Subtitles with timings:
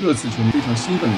[0.00, 1.16] 热刺球迷非常兴奋的。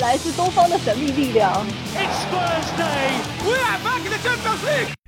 [0.00, 1.64] 来自东方的神秘力量。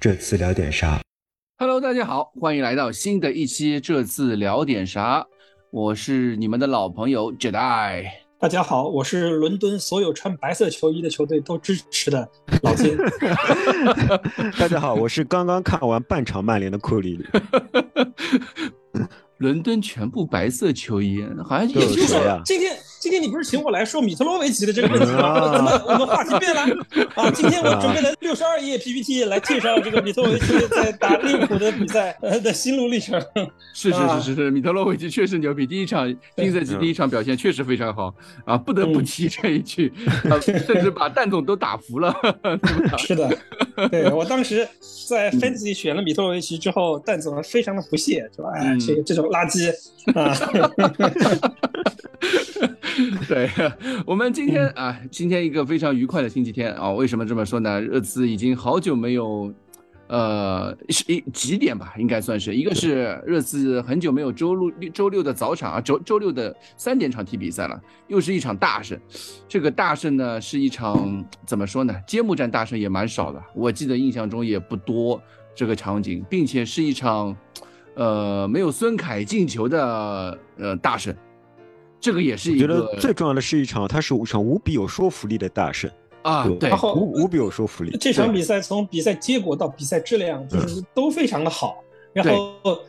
[0.00, 1.00] 这次聊点啥
[1.58, 5.26] ？Hello，大家好，欢迎来到新的一期这次聊点啥？
[5.72, 8.04] 我是你们的老朋友 Jedi。
[8.38, 12.28] 大家好，我是伦敦所有穿白色球衣的球队都支持的
[12.62, 12.96] 老金。
[14.56, 17.18] 大家好，我是刚刚看完半场曼联的库里。
[19.38, 22.76] 伦敦全部白色球衣，好像也就是今天。
[23.00, 25.52] 今天你不是请我来说米特洛维奇的这个问题吗？
[25.56, 26.62] 怎么我们话题变了
[27.14, 27.30] 啊？
[27.30, 33.20] 今天我准备了六十二页 PPT 来介绍这个米特洛维奇在打利物浦的比赛的心路历程。
[33.72, 38.12] 是是是是是，米特洛维奇确实牛逼，第一场新赛季第一场表现确实非常好
[38.44, 39.92] 啊，不得不提这一句，
[40.42, 42.14] 甚至把蛋总都打服了。
[42.98, 43.30] 是的，
[43.90, 44.66] 对我当时
[45.08, 48.50] 在 Fantasy 选了米特洛维奇之后，蛋总非常的不屑，是吧？
[48.56, 49.72] 哎，这个这种垃圾
[50.18, 50.34] 啊。
[53.28, 53.48] 对
[54.04, 56.90] 我们今天啊，今天一个非常愉快的星期天啊！
[56.90, 57.80] 为什么这么说呢？
[57.80, 59.52] 热刺已经好久没有，
[60.08, 68.98] 呃，是一几点吧，应该算是一个是热刺很久没有周六周六的早场啊，周周六的三点场踢比赛了，又是一场大胜。
[69.48, 71.94] 这个大胜呢，是一场怎么说呢？
[72.06, 75.22] 揭幕战大胜也蛮少的，我记得印象中也不多
[75.54, 77.36] 这个场景，并且是一场，
[77.94, 81.14] 呃，没有孙凯进球的呃大胜。
[82.00, 85.90] 这个也是一个，觉得最重要的是一场，它是一场无比有说服力的大胜
[86.22, 86.46] 啊！
[86.60, 87.96] 对，无无比有说服力。
[88.00, 91.82] 这场比赛从比赛结果到比赛质量，就是都非常的好。
[92.12, 92.24] 然
[92.62, 92.80] 后，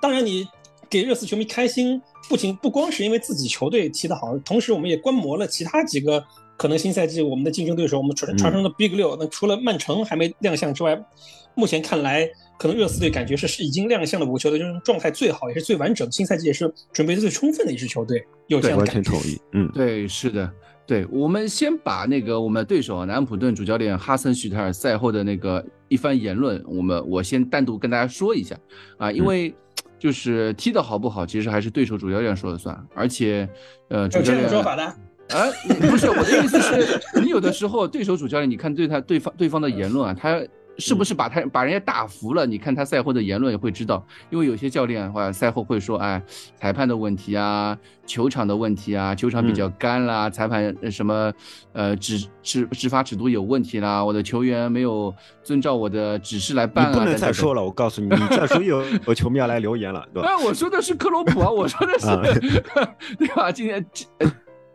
[0.00, 0.46] 当然你
[0.88, 6.22] 给热刺球迷开心，不仅不光是因为自己球队踢得好，同时我们也观摩了其他几个
[6.56, 9.16] 可能新赛季我们的竞争对手，我们传传说的 Big 六。
[9.18, 10.98] 那除了曼城还没亮相之外，
[11.58, 12.30] 目前看来。
[12.60, 18.20] 可能热刺队感觉是是已经亮相的五球队中状态最好也是最完整，新赛季也是准备最充分的一支球队。
[18.48, 20.52] 有这样完全同意，嗯，对，是的，
[20.84, 21.06] 对。
[21.08, 28.58] 我们先把那个我们对手南安普顿主教练哈森许特尔赛后的那个一番言论，我们我先单独跟大家说一下
[28.96, 29.54] 啊，因为
[29.96, 33.48] 就是踢的好不好，其实还是对手主教练说了算，而且
[33.88, 35.46] 呃，主教练说法的，啊，
[35.88, 40.42] 不是我的意思是，你有的时候对手主教练，你看对他对方对方的言论啊，他。
[40.78, 42.46] 是不是把他把人家打服了？
[42.46, 46.22] 你看他赛后的言论也会知道，因为有些教练的话，赛后会说，哎，
[46.56, 51.32] 裁判的问题啊，球场的问题啊，球场比较干啦，裁判什么，
[51.72, 55.12] 呃，指指执法尺度有问题啦，我的球员没有
[55.42, 56.90] 遵照我的指示来办。
[56.90, 60.28] 你不能再说了，我告诉你，你再说有有球迷要来留言了，对吧？
[60.30, 62.06] 哎，我说的是克洛普啊，我说的是，
[63.18, 63.50] 对吧？
[63.50, 63.84] 今天。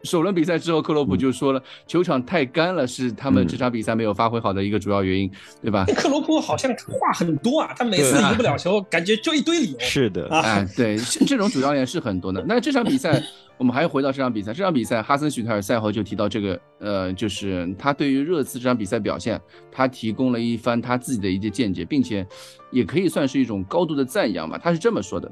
[0.04, 5.32] 首轮比赛之后，克洛普就说了，球场太干了，是他们这场比赛没有发挥好的一个主要原因，
[5.62, 5.86] 对吧？
[5.96, 9.80] 克洛普好像话很多啊，他每次赢不了球， 感觉就一堆理由。
[9.80, 12.44] 是的，哎，对，这种主教练是很多的。
[12.46, 13.24] 那这场比赛，
[13.58, 19.40] 我们还要回到这场比赛，这场比赛，哈森许特尔赛后就提到这个，呃，就是他对于热刺这场比赛表现，
[19.72, 22.28] 他提供了一番他自己的一些见解，并且
[22.72, 24.60] 也可以算是一种高度的赞扬吧。
[24.62, 25.32] 他是这么说的。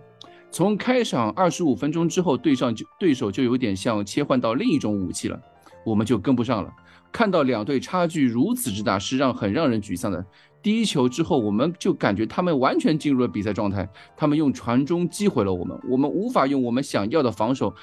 [0.51, 5.41] 从开场二十五分钟之后，对上就对手就有点像切换到另一种武器了，
[5.85, 6.69] 我们就跟不上了。
[7.09, 10.25] 看到两队差距如此之大，是让很让人沮丧的。
[10.61, 17.73] 第一球之后，我们就感觉他们完全进入了比赛状态，他们用传中击毁了我们，我们无法用我们想要的防守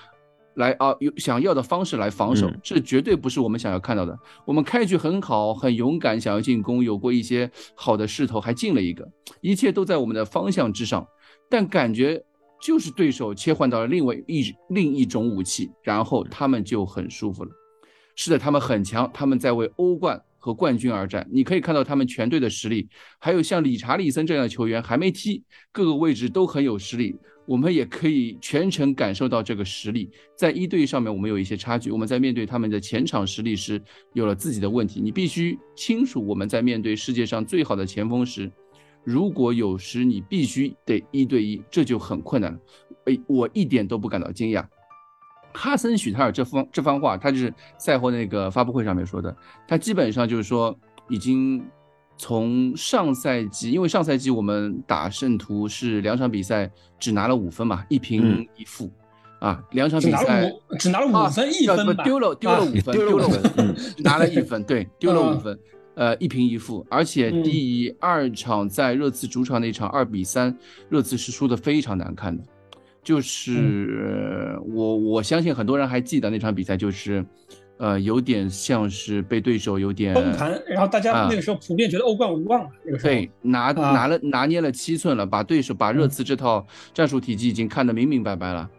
[0.54, 4.16] 来啊，有想要的方式来防守，这绝对不是我们想要看到的。
[4.44, 9.06] 我们开局很好，很勇敢，想要进攻，有过一些好的势头，还进了一个，
[9.40, 11.06] 一切都在我们的方向之上，
[11.48, 12.22] 但感觉。
[12.60, 17.50] 就是对手切换到了另外一另一种武器，然后他们就很舒服了。
[18.14, 21.26] 是的，他们很强，他们在为欧冠和冠军而战。
[21.30, 22.88] 你可以看到他们全队的实力，
[23.18, 27.14] 还有像理查利森这样的球员还没踢，各个位置都很有实力。
[27.46, 30.10] 我们也可以全程感受到这个实力。
[30.36, 31.90] 在一对上面，我们有一些差距。
[31.90, 33.80] 我们在面对他们的前场实力时，
[34.12, 35.00] 有了自己的问题。
[35.00, 38.52] 你必须清楚，我们在面对世界上最好的前锋时。
[39.08, 42.58] 如果有时你必须得一对一，这就很困难了。
[43.06, 44.62] 哎，我一点都不感到惊讶。
[45.54, 49.34] 哈森许泰尔这番这番话，他就是赛后那个发布会上面说的。
[49.66, 50.78] 他基本上就是说，
[51.08, 51.64] 已经
[52.18, 56.70] 从上赛季，因为上赛季我们打圣徒是两场比赛
[57.00, 58.90] 只拿了五分嘛，一平一负
[59.40, 63.74] 啊，两场比赛只拿了五分，一分丢了丢了五分，丢了五分，
[64.04, 65.58] 拿了一分，对，丢了五分。
[65.98, 70.56] 呃，一平一负，而且第二场在热刺主场那场二比三，
[70.88, 72.40] 热刺是输的非常难看的。
[73.02, 77.26] 就是我我相信很多人还记得那场比赛，就是
[77.78, 82.70] 呃，有点像是被对手有点崩盘，然后大家那个时候普遍觉得欧冠无望了。
[82.84, 83.28] 那个时候对。
[83.42, 86.64] 拿拿了拿捏了七寸了，把对手把热刺这套
[86.94, 88.70] 战术体系已经看得明明白白了，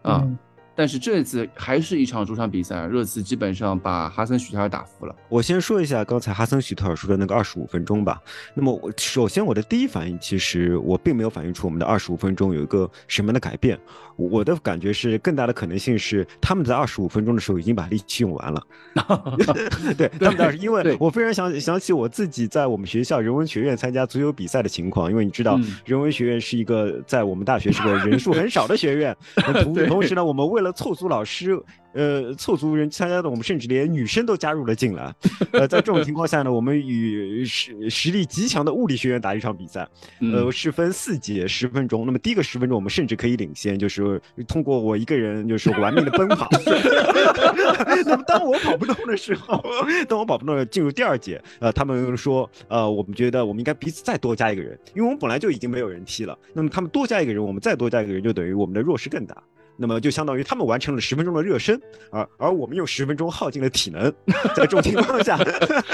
[0.00, 0.26] 啊。
[0.74, 5.14] 但是这次还是一场主场比赛，热刺基本上把哈森许特尔打服了。
[5.28, 8.20] 我先说一下刚才哈森许特尔说的那个二十五分钟吧。
[8.54, 13.78] 那么我首先我的第一反应，其实我并没有反映出我们的二十五分钟有一个什么样的改变。
[14.16, 18.62] 我的感觉是更大的可能性是他们在二十五分钟的时候已经把力气用完了。
[19.96, 29.16] 对，他们当时因为我非常想想起我自己在我们学校人文学院参加足球比赛的情况，因为你知道人文学院是一个在我们大学是个人数很少的学院，
[29.62, 31.60] 同同时呢，我们为了凑足老师。
[31.94, 35.14] 呃，凑足人参加的，我们甚至连女生都加入了进来。
[35.50, 39.86] 呃，在这种情况下呢，我们与实实力极强的物理学院打一场比赛，
[40.20, 42.06] 呃，是分四节十分钟。
[42.06, 44.18] 那么第一个十分钟，我们甚至可以领先，就是
[44.48, 46.48] 通过我一个人就是玩命的奔跑。
[48.06, 49.62] 那么当我跑不动的时候，
[50.08, 56.34] 当我跑不动进入第二节，呃，他们说，呃，我们觉得我们应该彼此再多加一个人，因为我们本来就已经没有人踢了。
[56.54, 59.36] 那么他们多加一个人，我们再多加一个人，就等于我们的弱势更大。
[59.76, 61.80] 那么就相当于他们完成了十分钟的热身，
[62.10, 64.12] 而而我们用十分钟耗尽了体能，
[64.54, 65.38] 在这种情况下，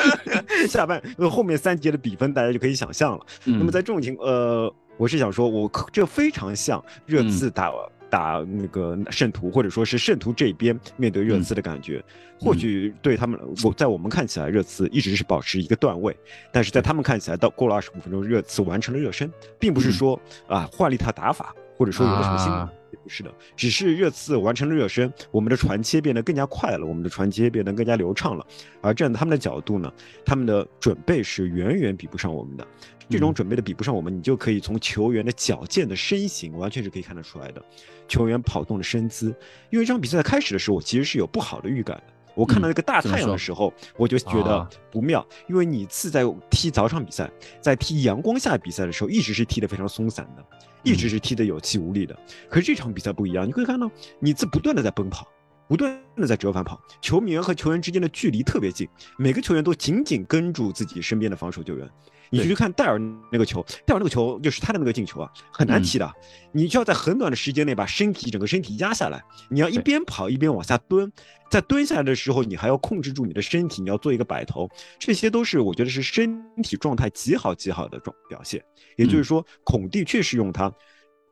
[0.68, 3.26] 下半后面三节的比分大家就可以想象了。
[3.44, 7.72] 那么在这种情，呃，我是想说，我这非常像热刺打
[8.10, 12.02] 打那个圣徒，或者说是圣徒这边面对热刺的感觉。
[12.40, 16.16] 或许对他们，我在我们看起来，热刺一直是保持一个段位，
[16.52, 22.77] 但是在他们看起来，到过了二十五分钟，热刺完成了热身，并不是说啊换了一套打法，或者说有了什么新。
[23.08, 28.46] 不是的，只是热刺完成了热身，我们的传切变得更加快了，我们的传切变得更加流畅了。
[28.82, 29.90] 而站在他们的角度呢，
[30.26, 32.66] 他们的准备是远远比不上我们的。
[33.08, 37.64] 这种准备的比不上我们，你就可以从球员的矫健的身形，完全是可以看得出来的。
[38.06, 39.34] 球员跑动的身姿，
[39.70, 42.12] 因为这场比赛开始的时候，我其实是有不好的预感的。
[42.38, 47.28] 我看到那个大太阳的时候，我就觉得不妙，因为你次在踢早场比赛，
[47.60, 50.44] 在踢阳光下比赛的时候，一直是踢得非常松散的。
[50.84, 52.16] 一直是踢得有气无力的，
[52.48, 53.90] 可是这场比赛不一样，你可以看到，
[54.20, 55.26] 你自不断的在奔跑，
[55.68, 58.88] 不断的在折返跑，球员和球员之间的距离特别近，
[59.18, 61.88] 每个球员都紧紧跟住自己身边的防守球员。
[62.30, 63.00] 你去看戴尔
[63.32, 66.12] 那个球，戴尔那个球就是他的那个进球啊，很难踢的。
[66.52, 71.10] 你就要在很短的时间内把身体整个身体压下来，你要一边跑一边往下蹲，
[71.50, 74.68] 在蹲下来的时候，你还要控制住你的身体，你要做一个摆头，
[74.98, 78.62] 这些都是我觉得是身体状态极好极好的状表现。
[78.96, 80.70] 也就是说，孔蒂确实用他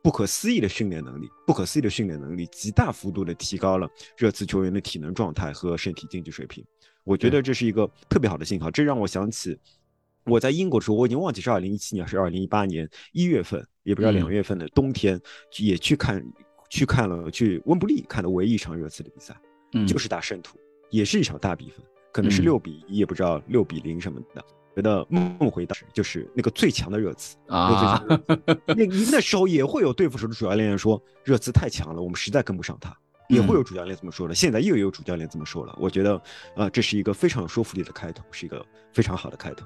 [0.07, 6.63] 不可思议的训练能力，不可思议的训练能力，极大幅度的提高了热刺球员的体能状态和身体竞技水平。
[7.03, 9.59] 我觉得这是一个特别好的信号，这让我想起。
[10.23, 15.19] 我在英国的时候，我已经忘记是二零一七年还是二零一八年一月份，也不知道两月份的冬天，
[15.57, 16.25] 也去看，
[16.69, 19.35] 去看了去温布利看的唯一一场热刺的比赛，
[19.85, 20.57] 就是打圣徒，
[20.89, 21.83] 也是一场大比分，
[22.13, 24.41] 可能是六比一，也不知道六比零什么的。
[24.77, 27.99] 觉得梦回当时就是那个最强的热刺啊，
[28.67, 32.95] 那那时候也会有对付手的主教练说热刺太强了，我们实在跟不上他，
[33.27, 34.35] 也会有主教练这么说的。
[34.35, 36.21] 现在又有主教练这么说了，我觉得
[36.55, 38.63] 呃，这是一个非常有说服力的开头，是一个
[38.93, 39.65] 非常好的开头。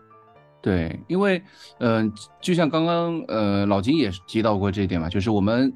[0.61, 1.41] 对，因为，
[1.79, 2.09] 嗯，
[2.39, 5.73] 就像刚刚，呃，老金也提到过这一点嘛，就是我们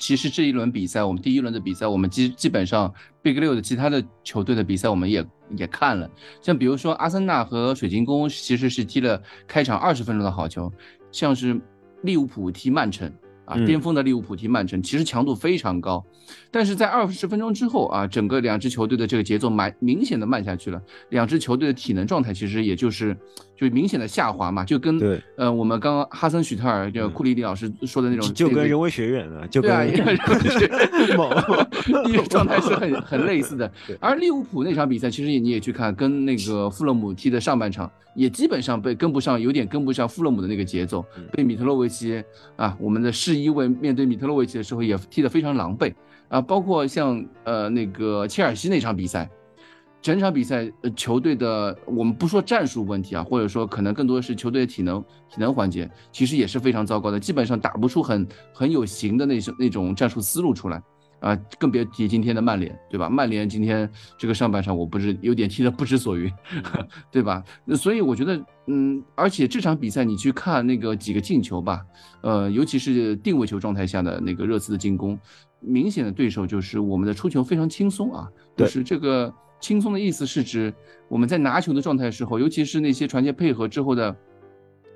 [0.00, 2.92] 其实这一轮比赛，我们第一轮的比赛，我们基基本上
[3.22, 5.24] Big 六的其他的球队的比赛，我们也
[5.56, 6.10] 也看了，
[6.42, 10.72] 像比如说阿森纳和水晶宫，其实是踢了开场二十分钟的好球，
[11.12, 11.60] 像是
[12.02, 13.12] 利物浦踢曼城。
[13.46, 16.06] 啊，巅峰的利物浦踢曼城，其实强度非常高，
[16.52, 23.18] 但是在二十分钟之后啊，整个两支球队的这个节奏慢明显的慢下去了，两支球队的体能状态其实也就是
[23.60, 24.98] 就明显的下滑嘛，就跟
[25.36, 30.66] 呃我们刚刚哈森许特尔就库里里老师说的那种，就跟人文学院啊，就跟人文学
[32.10, 33.70] 院 状态是很很类似的。
[34.00, 37.90] 而利物浦那场比赛，其实你也去看，跟那个富勒姆踢的上半场。
[38.16, 42.20] 也基本上被跟不上，有点跟不上富勒姆的那个节奏，被米特洛维奇
[42.56, 45.94] 啊，我们的世一位面对米特洛维奇的时候也踢得非常狼狈
[46.28, 49.30] 啊，包括像呃那个切尔西那场比赛，
[50.02, 60.82] 整场比赛呃球队的我们不说战术问题啊，或者说可能更多的是球队的体能体能环节，其实也是非常糟糕的，基本上打不出很很有型的那种那种战术思路出来。
[61.20, 63.06] 啊，更别提今天的曼联，对吧？
[63.10, 66.32] 曼联今天这个上半场，我不是有点踢得不知所云，
[67.12, 67.44] 对吧？
[67.62, 71.82] 那所以我觉得，嗯，而且这场比赛你去看那个几个进球吧，
[72.22, 75.18] 呃，尤其是定位球状态下的那个热刺的进攻，
[75.60, 78.26] 明显的对手就是我们的出球非常轻松啊，
[78.56, 79.30] 就是这个
[79.60, 80.72] 轻松的意思是指
[81.08, 84.16] 我们在拿球的状态时候，尤其是那些传接配合之后的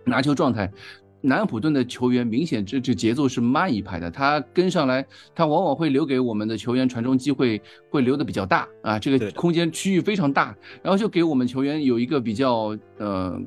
[0.05, 0.73] 拿球状态。
[1.27, 5.03] 南安普顿的球员明显这这节奏是慢一拍的，他跟上来，
[5.35, 13.41] 他往往会留给我们的球员传中机会会留的比较大啊，这个空间区域非常大，然后就给我们球员有一个比较呃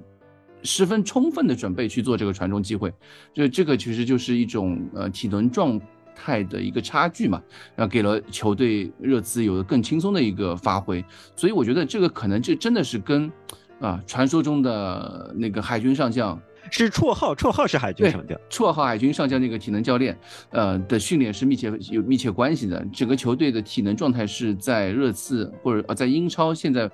[0.63, 2.91] 十分充分的准备去做这个传中机会，
[3.31, 5.79] 这这个其实就是一种呃体能状
[6.17, 7.39] 态的一个差距嘛，
[7.75, 11.05] 然后给了球队热刺有了更轻松的一个发挥，
[11.35, 13.31] 所以我觉得这个可能这真的是跟
[13.79, 16.37] 啊传说中的那个海军上将。
[16.69, 20.17] 是绰号，绰号是海军上将，绰号海军上将那个体能教练，
[20.49, 22.85] 呃的训练是密切有密切关系的。
[22.91, 26.91] 整个球队的体能状态是在热刺或者呃在英超现在，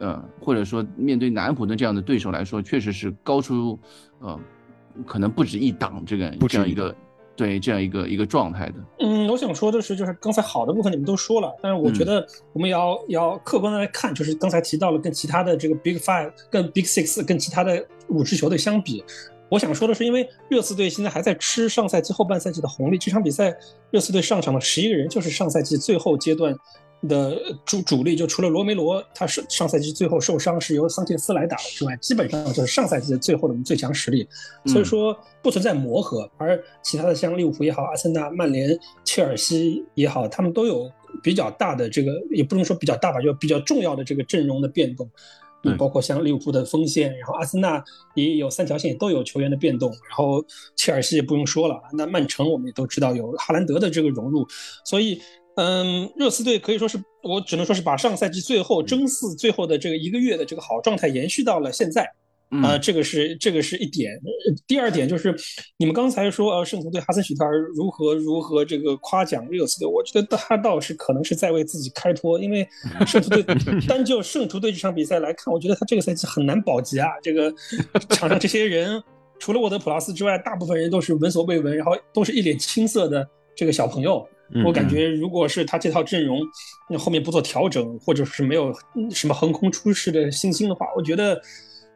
[0.00, 3.78] 呃或者说面对南安普顿这样的对手来说，确实是高出
[4.18, 4.36] 呃
[5.06, 6.92] 可能不止一档这个这样一个
[7.36, 8.74] 对这样一个一个状态的。
[9.00, 17.84] 嗯，我想说的是，就是刚才好的部分你们都说了，但是我觉得我们要要客观的来看，就是刚才提到了跟其他的这个 Big Five、跟 Big Six、跟其他的。
[18.08, 19.02] 五支球队相比，
[19.48, 22.98] 我想说的是，因为热刺队现在还在吃上赛季后半赛季的红利。
[22.98, 23.56] 这场比赛，
[23.90, 26.54] 热刺队上场的十一个人就是上赛季最后阶段
[27.08, 34.26] 的主主力，就除了罗梅罗，他是上赛季最后受伤是由桑切斯来打的之外，基本上就是上赛季的最后的最强实力。
[34.66, 36.30] 所以说不存在磨合。
[36.38, 40.90] 而其他的像利物浦也好，阿森纳、曼联、切尔西也好，他们都有
[41.22, 45.10] 比较大的这个，也不能说比较大吧，就比较重要的这个阵容的变动。
[45.64, 47.80] 嗯，包括像利物浦的锋线，然后阿森纳
[48.16, 50.44] 也有三条线都有球员的变动，然后
[50.74, 54.44] 切尔西也不用说了，那曼城我们也都知道有哈兰德的这个融入，
[54.84, 55.20] 所以，
[55.56, 62.10] 嗯，热刺队可以说是我只能说是把上赛季最后争四最后的这个一个月的这个好状态延续到了现在。
[62.62, 64.12] 啊，这个是这个是一点。
[64.66, 65.34] 第二点就是，
[65.78, 72.68] 你们刚才说呃，圣徒对哈森许特尔如何如何这个夸奖热刺队，我觉得他倒是可能是在为自己开脱，因为
[73.06, 73.42] 圣徒队
[73.88, 77.08] 单就圣徒队这场比赛来看，我觉得他这个赛季很难保级啊。
[77.22, 77.50] 这个
[78.10, 79.02] 场上这些人，
[79.38, 84.28] 除了沃德普拉斯之外，大部分人都是闻所未闻，然后都是一脸青涩的这个小朋友。
[84.64, 86.40] 我感觉，如果是他这套阵容
[86.98, 88.72] 后面不做调整，或者是没有
[89.10, 91.40] 什么横空出世的新星的话，我觉得。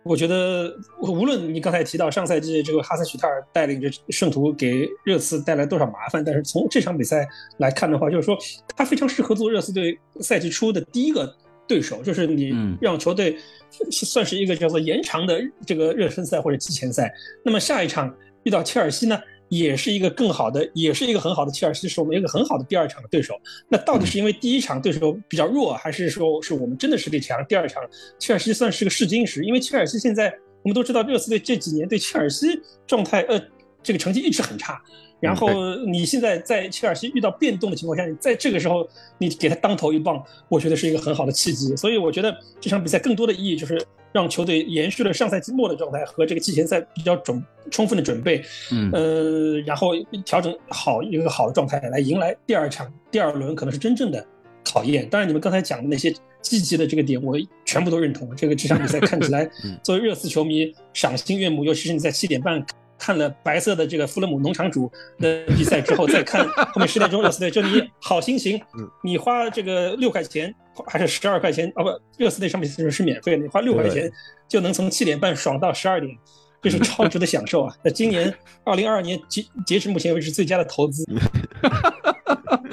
[0.08, 8.38] 我觉得，无论你刚才提到上赛季这个哈森许特尔带领着圣徒给热刺带来多少麻烦，但是从这场比赛来看的话，就是说
[8.76, 11.36] 他非常适合做热刺队赛季初的第一个
[11.66, 13.36] 对手，就是你让球队
[13.90, 17.12] 算是一个叫做延长的这个热身赛或者季前赛。
[17.44, 19.20] 那么下一场遇到切尔西呢？
[19.48, 23.34] 也是一个更好的，也是一个很好的切尔西，是我们一个很好的第二场的对手。
[23.68, 27.44] 那到底是因为第一场对手比较弱，还是说是我们真的实力强？
[27.46, 27.82] 第二场
[28.18, 33.40] 切尔西算是个试金石，因为切尔西现在我们都知道，热刺队这几年对切尔西状态，呃，
[33.82, 34.82] 这个成绩一直很差。
[35.20, 35.48] 然后
[35.86, 38.88] 你现在在切尔西遇到变动的情况下，你在这个时候
[39.18, 41.74] 你给他当头一棒，我觉得是一个很好的契机。
[41.76, 43.80] 所以我觉得这场比赛更多的意义就是。
[44.16, 48.42] 让球队延续了上赛季末的状态和这个季前赛比较准充分的准备，
[48.72, 49.90] 嗯，呃，然后
[50.24, 54.26] 调整好一个好的状态来迎来第二场第二轮可能是真正的
[54.64, 55.06] 考验。
[55.10, 58.34] 当然，你们刚才讲的那些积极的这个点，我全部都认同。
[58.34, 59.46] 这个这场比赛看起来，
[59.84, 62.64] 作为热刺球迷赏心悦目，尤其是你在七点半。
[62.98, 68.60] 看了白色的这个富勒姆农场主的比赛之后，再看后面十点钟热刺队，就你好心情，
[69.02, 70.54] 你花这个六块钱
[70.86, 71.82] 还是十二块钱啊？
[71.82, 74.10] 不，热刺队上面是是免费的，你花六块钱
[74.48, 76.16] 就能从七点半爽到十二点，
[76.62, 77.74] 这是超值的享受啊！
[77.82, 78.32] 那今年
[78.64, 81.04] 二零二二年截截至目前为止最佳的投资。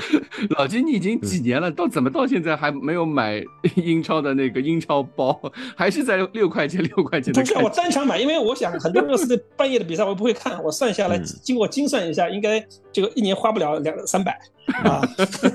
[0.58, 3.44] 老金，你已经几年了，到怎么到现在还没有买
[3.76, 5.40] 英超的那个英超包，
[5.76, 7.42] 还是在六块钱六块钱的？
[7.42, 14.40] 不是我单场买，因为我想很多热刺的半夜的比赛我不会看，我算下来，经过精算一下，应该这个一年花不了两三百。
[14.84, 15.02] 啊，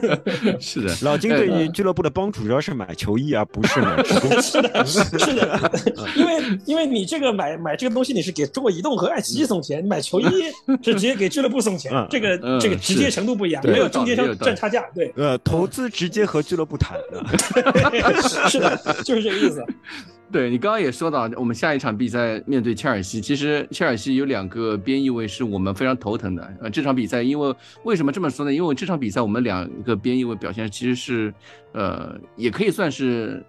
[0.60, 4.02] 是的，老金对于俱乐部的帮助主要是买球衣而不是买
[4.42, 5.00] 是的，是
[5.34, 5.72] 的，
[6.14, 10.24] 因为因为你这个买买这个东西，你是给中国移动和爱奇艺送钱，你买球衣
[10.82, 14.84] 是直接给俱乐部送钱，这个这个直接程度不一样，没有中间商赚差价。
[14.94, 16.98] 对，呃，投资直接和俱乐部谈，
[18.48, 19.64] 是的，就是这个意思。
[20.30, 26.54] 对你刚刚也说到，我们下一场比赛面对切尔西，其实切尔西有两个边翼位是我们非常头疼的。
[26.60, 27.54] 呃，这场比赛因为
[27.84, 28.52] 为什么这么说呢？
[28.52, 31.34] 因为这场比赛我们两个边翼位表现其实是，
[31.72, 33.42] 呃，也可以算是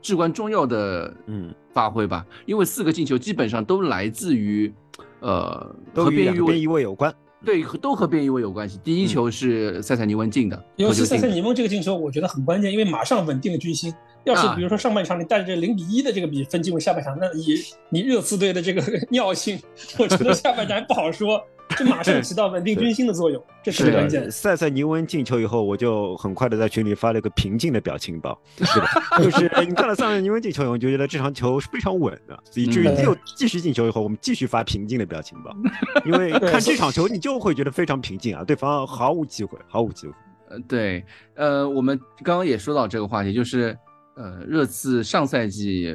[0.00, 2.24] 至关重要的嗯发挥吧。
[2.46, 4.72] 因为四个进球基本上都来自于，
[5.18, 7.12] 呃，和边翼位有关。
[7.44, 8.78] 对，都和边翼位有关系。
[8.84, 13.92] 第一球是塞塞尼翁进的，尤其塞塞尼翁这个进球，我觉得很关键，因为马上稳定了军心。
[14.24, 17.56] 要是比如说上半场你带着零比一的这个比分进入下半场，那以
[17.88, 19.60] 你热刺队的这个 尿性，
[19.98, 21.42] 我觉得下半场不好说。
[21.78, 24.30] 就马上起到稳定军心的作用，这是关键。
[24.30, 28.86] 塞塞尼翁进球以后，我就很快的在群里发了一个平静的表情包，是的，
[29.24, 35.50] 就是你看了塞塞尼翁进球以后，就觉得这场球是非常稳的，以至于又继续进球以后，我们继续发平静的表情包，
[36.04, 40.12] 因为看这场球你就会觉得非常平静啊，对方毫无机会，毫无机会。
[40.50, 41.02] 呃，对，
[41.36, 43.74] 呃，我们刚刚也说到这个话题，就是
[44.16, 45.94] 呃，热刺上赛季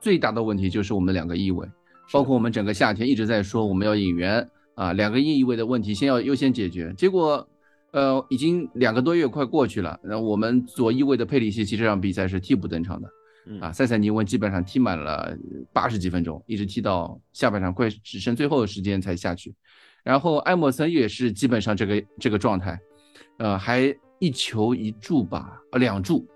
[0.00, 1.68] 最大的问题就是我们两个翼位。
[2.10, 6.92] 包括我们整个夏天一直在说我们要引援啊，两个翼位的问题先要优先解决。
[6.94, 7.48] 结果，
[7.92, 13.08] 呃，已经两个多月快过去了，然后我们左翼位的佩里西奇这场比赛是替补登场的，
[13.60, 15.34] 啊，塞塞尼翁基本上踢满了
[15.72, 19.54] 八十几分钟，一直踢到下半场快只剩最后的时间才下去。
[20.02, 22.78] 然后埃莫森也是基本上这个这个状态，
[23.38, 26.26] 呃，还一球一助吧，呃，两助，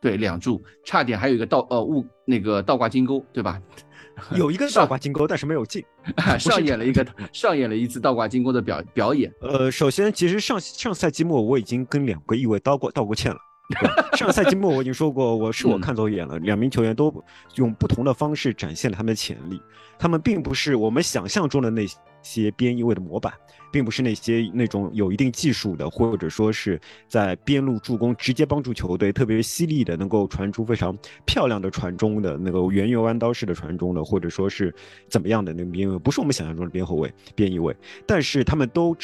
[0.00, 3.60] 对，两柱，差点还有一个倒呃误那个倒挂金钩，对吧？
[4.34, 5.82] 有一个倒挂金钩，但是没有进，
[6.38, 9.32] 上演了一个上演了一次倒挂金钩的表表演。
[9.40, 13.38] 呃，首先，其实上上赛季末我已经跟两个翼位道过道过歉了。
[14.16, 16.38] 上个赛季末我已经说过，我是我看走眼了。
[16.40, 17.12] 两名球员都
[17.56, 19.60] 用不同的方式展现了他们的潜力，
[19.98, 21.86] 他们并不是我们想象中的那
[22.22, 23.32] 些边翼位的模板。
[23.72, 30.92] 并不是那些那种有一定技术的，或者说是在边路助攻，直接帮助球队特别犀利的，能够传出非常
[31.24, 34.74] 漂亮的传中的那个圆月弯刀式的传中的，或者说是
[35.08, 37.72] 怎么样的那个边位，不是我们想象中的边后卫、边翼位。
[38.04, 38.96] 但是他们都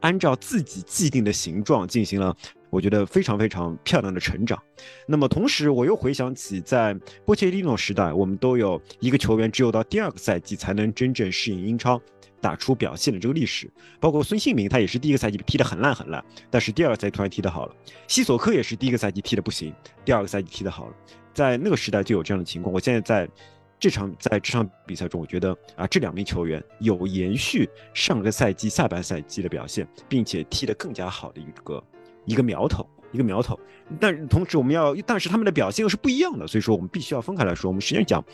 [0.00, 2.34] 按照自己既定的形状进行了，
[2.74, 4.60] 我觉得非常非常漂亮的成长。
[5.06, 6.92] 那么同时，我又回想起在
[7.24, 12.00] 波切蒂诺时代，我们都有一个球员只有到第二个赛季才能真正适应英超。
[12.40, 17.74] 打出表现的这个历史，包括孙兴民，他也是第一个赛季踢得很烂很烂，但是第二个赛季突然踢得好了。
[18.06, 19.72] 西索科也是第一个赛季踢得不行，
[20.04, 20.94] 第二个赛季踢得好了。
[21.32, 22.70] 在那个时代就有这样的情况。
[22.70, 23.26] 我现在在
[23.80, 31.82] 这场在这场比赛中，我觉得啊，这两名球员有延续上个赛季下半赛季的表现，并且踢得更加好的一个
[32.24, 33.58] 一个苗头，一个苗头。
[34.00, 37.68] 但同时我们要，但是他们的表现又是不一样的，所以说我们必须要分开来说。
[37.68, 38.24] 我们实际上讲。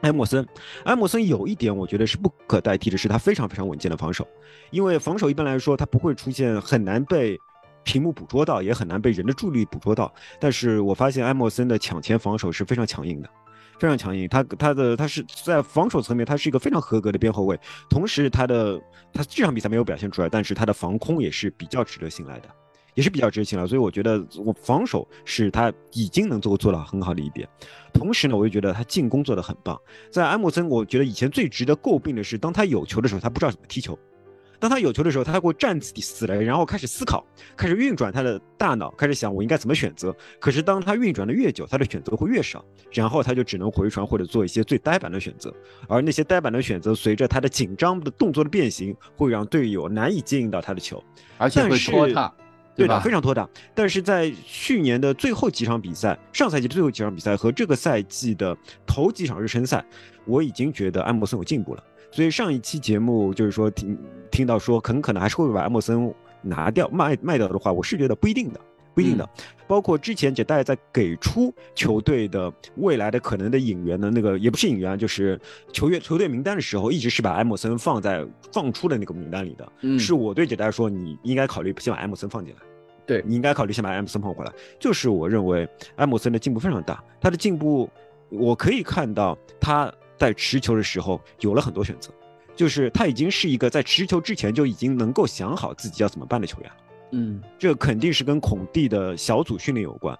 [0.00, 0.46] 埃默森，
[0.84, 4.28] 埃默森有一点我觉得是不可代替的，是他非常非常稳健的防守。
[4.70, 7.38] 因为防守一般来说，他不会出现很难被
[7.84, 10.12] 屏幕捕捉到，也很难被人的注意力捕捉到。
[10.38, 13.30] 但是我发现埃默森的抢前防守是非常强硬的，
[13.78, 14.28] 非常强硬。
[14.28, 17.58] 他他的他是在防守层面，他是一个非常合格的边后卫。
[17.88, 18.78] 同时，他的
[19.10, 22.48] 他这场比赛没有表现出来，但是他的防空也是比较值得信赖的。
[22.94, 27.48] 也是比较值钱了，所以我觉得我防守是他已经能够做到很好的一点。
[27.92, 29.80] 同时呢，我又觉得他进攻做得很棒。
[30.10, 33.94] 在埃莫森，我觉得以前最值得诟病的是，当他有球的时候，他不知道怎么踢球；
[34.58, 37.24] 当他有球的时候，他会站死来，然后开始思考，
[37.56, 40.14] 开始运转他的大脑，开始想我应该怎么选择。
[40.40, 45.52] 可是当他运转的越久，他的选择会越少，然后他就只能回传或者做一些最呆板的选择。
[45.88, 51.02] 而那些呆板的选择，随着他的紧张的动作的变形，会让队友难以接应到他的球，
[51.38, 52.32] 而且会拖沓。
[52.76, 53.48] 对的，非常拖沓。
[53.74, 58.56] 但是在去年的最后几场比赛，上赛季的最后几场比赛和这个赛季的
[58.86, 59.84] 头几场热身赛，
[60.24, 61.82] 我已经觉得安莫森有进步了。
[62.10, 63.98] 所以上一期节目就是说听
[64.30, 68.60] 听到说很可能还是会把安莫森拿掉卖卖掉的话，我是觉得不一定的。
[68.94, 69.28] 不一定的，
[69.66, 75.38] 包括之前杰代在给出球队的未来的可能的引援的那个，也不是引援，就是
[75.72, 79.72] 球员球队名单的时候，一直是把埃默森放在放出的那个名单里的。
[79.80, 82.60] 嗯，是我对杰代说，你应该考虑先把埃默森放进来。
[83.06, 84.52] 对你应该考虑先把埃默森放回来。
[84.78, 87.90] 就是我认为埃默森的进步非常大，他的进步
[88.30, 92.10] 我可以看到他在持球的时候有了很多选择，
[92.54, 96.70] 就是他已经是一个在持球之前就已经能够想好自己要怎么办的球员。
[97.12, 100.18] 嗯，这肯定是跟孔蒂的小组训练有关。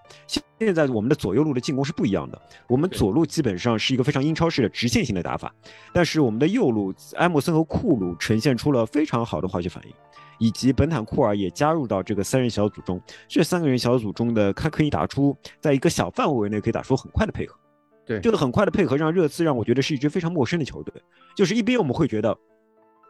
[0.59, 5.53] 现在我们的左右路的进攻是不一样的，我们左路基本上是一个非常英超式的直线型的打法，
[5.93, 9.93] 但是我们的右路埃默森和库鲁呈现出了非常好的化学反应，
[10.39, 13.01] 以及本坦库尔也加入到这个三人小组中。
[13.27, 17.57] 这三个人小组中的他可以打出在一个小范围内可以打出很快的配合。
[18.05, 20.93] 对，这个很快的配合让热刺让我觉得是一支非常陌生的球队，
[21.35, 22.37] 就是一边我们会觉得。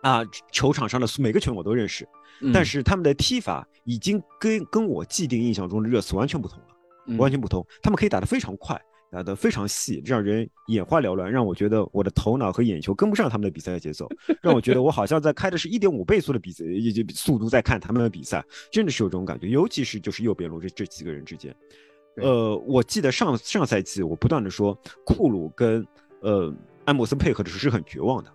[0.05, 2.07] 啊，球场上的每个球员我都认识，
[2.53, 7.65] 但是他们的踢法已经跟跟我既定印象中的热刺完全不同了，完全不同。
[7.81, 8.79] 他们可以打得非常快，
[9.11, 14.07] 打得非常细，让人眼花缭乱，让我觉得我的头脑和眼球跟不上他们的比赛节奏，
[14.43, 19.47] 让我觉得我好像在开的是一点五倍速的比赛，也就速度在看他们的比赛，真的是有这种感觉。
[19.47, 21.51] 尤其是就是右边路这这几个人之间，
[22.17, 25.83] 呃，我记得上上赛季我不断的说库鲁跟
[26.21, 26.53] 呃
[26.85, 28.31] 安默森配合的时候是很绝望的。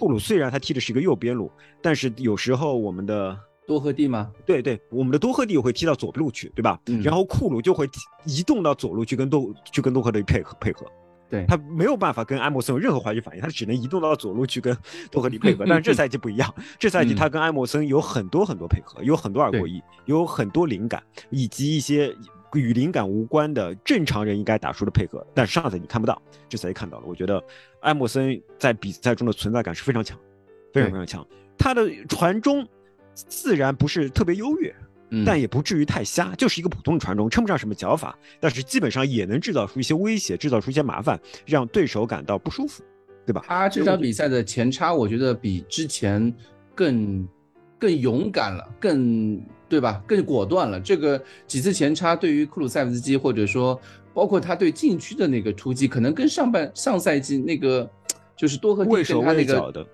[0.00, 4.32] 库鲁虽然他踢的是一个右边路，但是有时候我们的多赫蒂吗？
[4.46, 6.80] 对对，我们的多赫蒂会踢到左路去，对吧？
[7.02, 7.86] 然后库鲁就会
[8.24, 10.86] 移动到左路去跟多去跟多赫蒂配合配合。
[11.28, 14.74] 对他没有办法跟埃默森有任何化学反应，他只能移动到左路去跟
[15.12, 15.64] 多赫蒂配合。
[15.68, 22.12] 但是这赛季不一样，这赛季他跟埃默森有很多很多配合，有很多二过一，有很多灵感，以及一些
[22.54, 25.24] 与灵感无关的正常人应该打出的配合。
[25.32, 27.04] 但是上赛季看不到，这赛季看到了。
[27.06, 27.40] 我觉得
[27.80, 30.18] 埃默森在比赛中的存在感是非常强，
[30.72, 31.26] 非常非常强。
[31.58, 32.66] 他的传中
[33.14, 34.74] 自然不是特别优越。
[35.26, 42.80] 但也不至于太瞎，就是一个普通的传中，称不上什么脚法，但是基本上也能制造出一些威胁，制造出一些麻烦，让对手感到不舒服，
[43.26, 43.42] 对吧？
[43.44, 46.32] 他这场比赛的前插，我觉得比之前
[46.76, 47.26] 更
[47.76, 50.00] 更勇敢了，更对吧？
[50.06, 50.78] 更果断了。
[50.78, 53.80] 这个几次前插对于库鲁塞夫斯基，或者说
[54.14, 57.88] 包括他对禁区的那个突击，可能跟上半上赛季那个
[58.36, 59.86] 就是多赫蒂跟他那个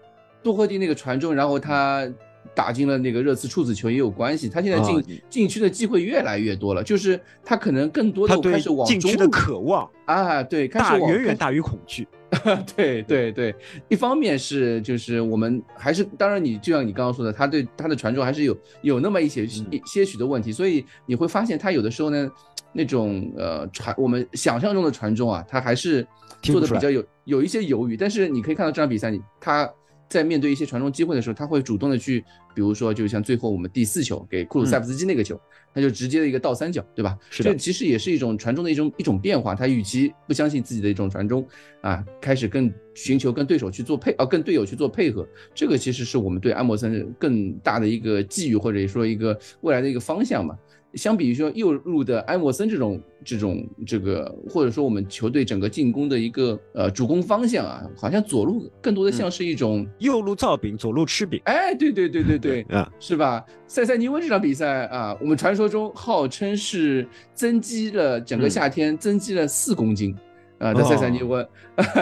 [0.42, 2.08] 多赫蒂那个传中，然后他。
[2.54, 12.08] 打进了那个热刺处子球也有关系，他现在进禁区的机会越来越多了，就是他可能更多的开始往禁区的渴望啊，对，开始远远大于恐惧，
[12.74, 13.54] 对对对，
[13.88, 22.30] 一方面是就是我们还是当然你就像你刚刚说的，他对他的传中还是有有那么一些一些许的问题，所以你会发现他有的时候呢
[22.76, 26.06] 那种呃传我们想象中的传中啊，他还是
[26.42, 29.68] 做的比较有有一些犹豫，但是你可以看到这场比赛你他。
[30.08, 32.20] 在面对一些传中机会的时候，他会主动的去，
[32.54, 35.36] 比如说，就像最后我们第四球给库鲁塞夫斯基那个球，
[35.74, 37.18] 他就直接的一个倒三角，对吧？
[37.28, 37.50] 是的。
[37.50, 39.52] 这其实也是一种传中的一种一种变化。
[39.52, 41.44] 他与其不相信自己的一种传中
[41.80, 45.26] 啊，开始更寻求跟对手去做配，啊，跟队友去做配合。
[45.52, 50.56] 这个其实是我们对安默森更大的一个寄予，或者说一个未来的一个方向嘛。
[50.96, 61.40] 相比于说右路的埃默森这种这种这个，或者说我们球队整个进攻的一个呃主攻方向啊，好像左路更多的像是一种右路造饼，左路吃饼。
[61.44, 63.44] 哎，对对对对对， 啊，是吧？
[63.68, 70.16] 塞塞尼翁这场比赛啊，我们传说中号称是增肌了整个夏天增肌了四公斤
[70.58, 71.46] 啊，在塞塞尼翁，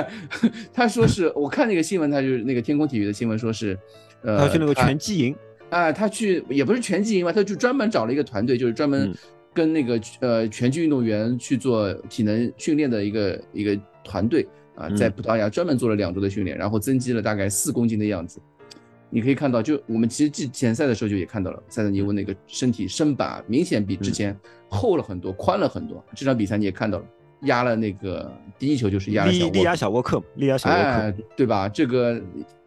[0.72, 3.76] 他说是我看那个新闻，他就是那个天空体育的新闻，说是
[4.22, 5.34] 呃，他去那个拳击营。
[5.70, 9.12] 啊，他去也不是拳击营嘛，他就专门找了一个团队，就是专门
[9.52, 14.46] 跟那个呃拳击运动员去做体能训练的一个一个团队
[14.76, 18.40] 啊，在葡萄牙专门做了两周的训练，然后增肌了大概四公斤的样子。
[19.10, 24.36] 你可以看到，就我们其实季前赛的时候就也看到了，塞德尼翁那个身体身板明显比之前
[24.68, 26.04] 厚了很多，宽了很多。
[26.14, 27.04] 这场比赛你也看到了，
[27.42, 31.68] 压了那个第一球就是压了小沃克，利亚小沃克，对吧？
[31.68, 32.20] 这个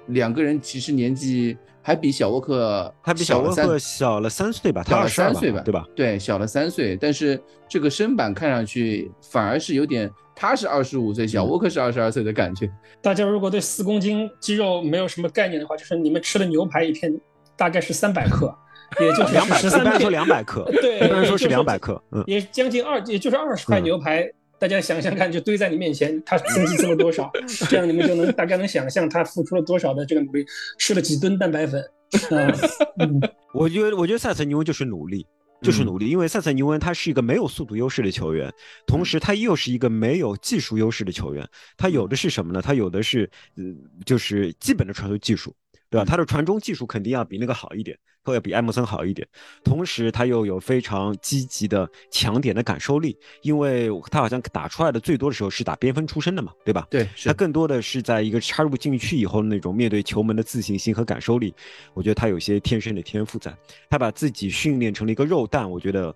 [0.07, 1.55] 两个人其实年纪。
[1.87, 4.83] 还比小沃克，他比小沃克小了三岁吧？
[4.83, 5.61] 他二十三岁吧？
[5.63, 5.85] 对吧？
[5.95, 6.97] 对，小了三岁。
[6.97, 12.69] 但是这个身板看上去反而是有点，他是二十五岁，小沃克是二十二岁的感觉。
[13.01, 17.09] 大家如果对四公斤肌肉没有什么概念的话，就是你们吃的牛排一片
[17.55, 18.53] 大概是三百克，
[18.99, 24.29] 也就是两百，十三克，说两百克，对，一般说是两百克，嗯，也将近二，也就是二十块牛排。
[24.59, 27.31] 大家想想看，就堆在你面前，他增肌增了多少？
[27.69, 30.45] 这样你们就能大概能想象他付出了多少的这个努力，
[30.77, 31.83] 吃了几吨蛋白粉。
[33.53, 35.25] 我觉得，我觉得塞塞尼翁就是努力，
[35.61, 38.51] 就是努力，因为塞塞尼翁他是一个没有速度优势的球员，
[38.85, 41.47] 同时他又是一个没有技术优势的球员。
[41.75, 42.61] 他有的是什么呢？
[42.61, 43.63] 他有的是，呃，
[44.05, 45.53] 就是基本的传球技术。
[45.89, 46.05] 对吧？
[46.05, 49.27] 他的传中技术肯定要比那个好一点，会要比艾默森好一点。
[49.63, 56.87] 同时，他又有非常积极的抢点的感受力，因为他好像打出来的最多的时候是打边锋出身的嘛，对吧？
[56.89, 61.53] 对，他更多的是在一个插入禁区以后那种面对球门的自信心和感受力。
[61.93, 63.55] 我觉得他有些天生的天赋在，
[63.89, 65.69] 他把自己训练成了一个肉蛋。
[65.69, 66.13] 我觉得。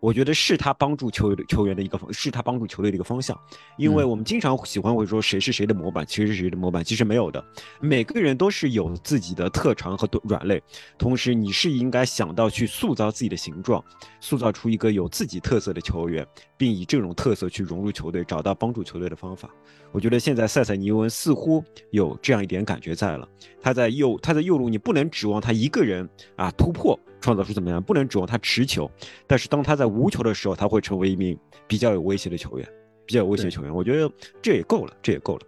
[0.00, 3.38] 我觉得是他帮助球队球员的一个方，是他帮助球队的一个方向，
[3.76, 7.44] 因为我们经常喜欢会说谁是谁的模板，其实是谁的模板，其实没有的，
[7.80, 10.62] 每个人都是有自己的特长和软肋，
[10.96, 13.84] 同时你是应该想到去塑造自己的形状，
[14.20, 19.50] 塑造出一个有自己特色的球员，并以这种特色去融入球队，找到帮助球队的方法。
[19.92, 23.28] 我觉得现在塞塞尼文似乎有这样一点感觉在了，
[23.60, 26.98] 他在右他在右路，你不能指望他一个人啊突破。
[27.20, 27.82] 创造出怎么样？
[27.82, 28.90] 不能指望他持球，
[29.26, 32.68] 但是当他在无球的时候，他会成为一名比较有威胁的球员，
[33.06, 33.74] 比较有威胁的球员。
[33.74, 34.10] 我觉得
[34.42, 35.42] 这也够了，这也够了。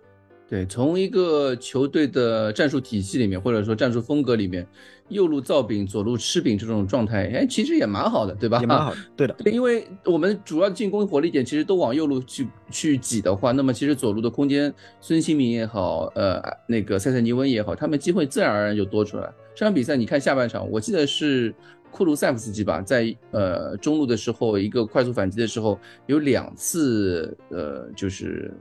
[0.53, 4.67] 对，从一个球队的战术体系里面，或者说战术风格里面，
[5.09, 8.61] 右路造饼，左路吃饼这种状态，哎，其实也蛮好的，对吧？
[8.61, 9.35] 也蛮好的，对的。
[9.51, 16.39] 因为我们主要进攻火力点其实都往右路去去挤的话，那么其实左路的空间，孙兴民也好，呃，
[16.69, 19.33] 那个塞塞尼翁也好，他们机会自然而然就多出来。
[19.55, 21.55] 这场比赛你看下半场，我记得是
[21.93, 28.53] 库卢塞夫斯基吧，在呃中路的时候，一个快速反击的时候，有两次呃就是。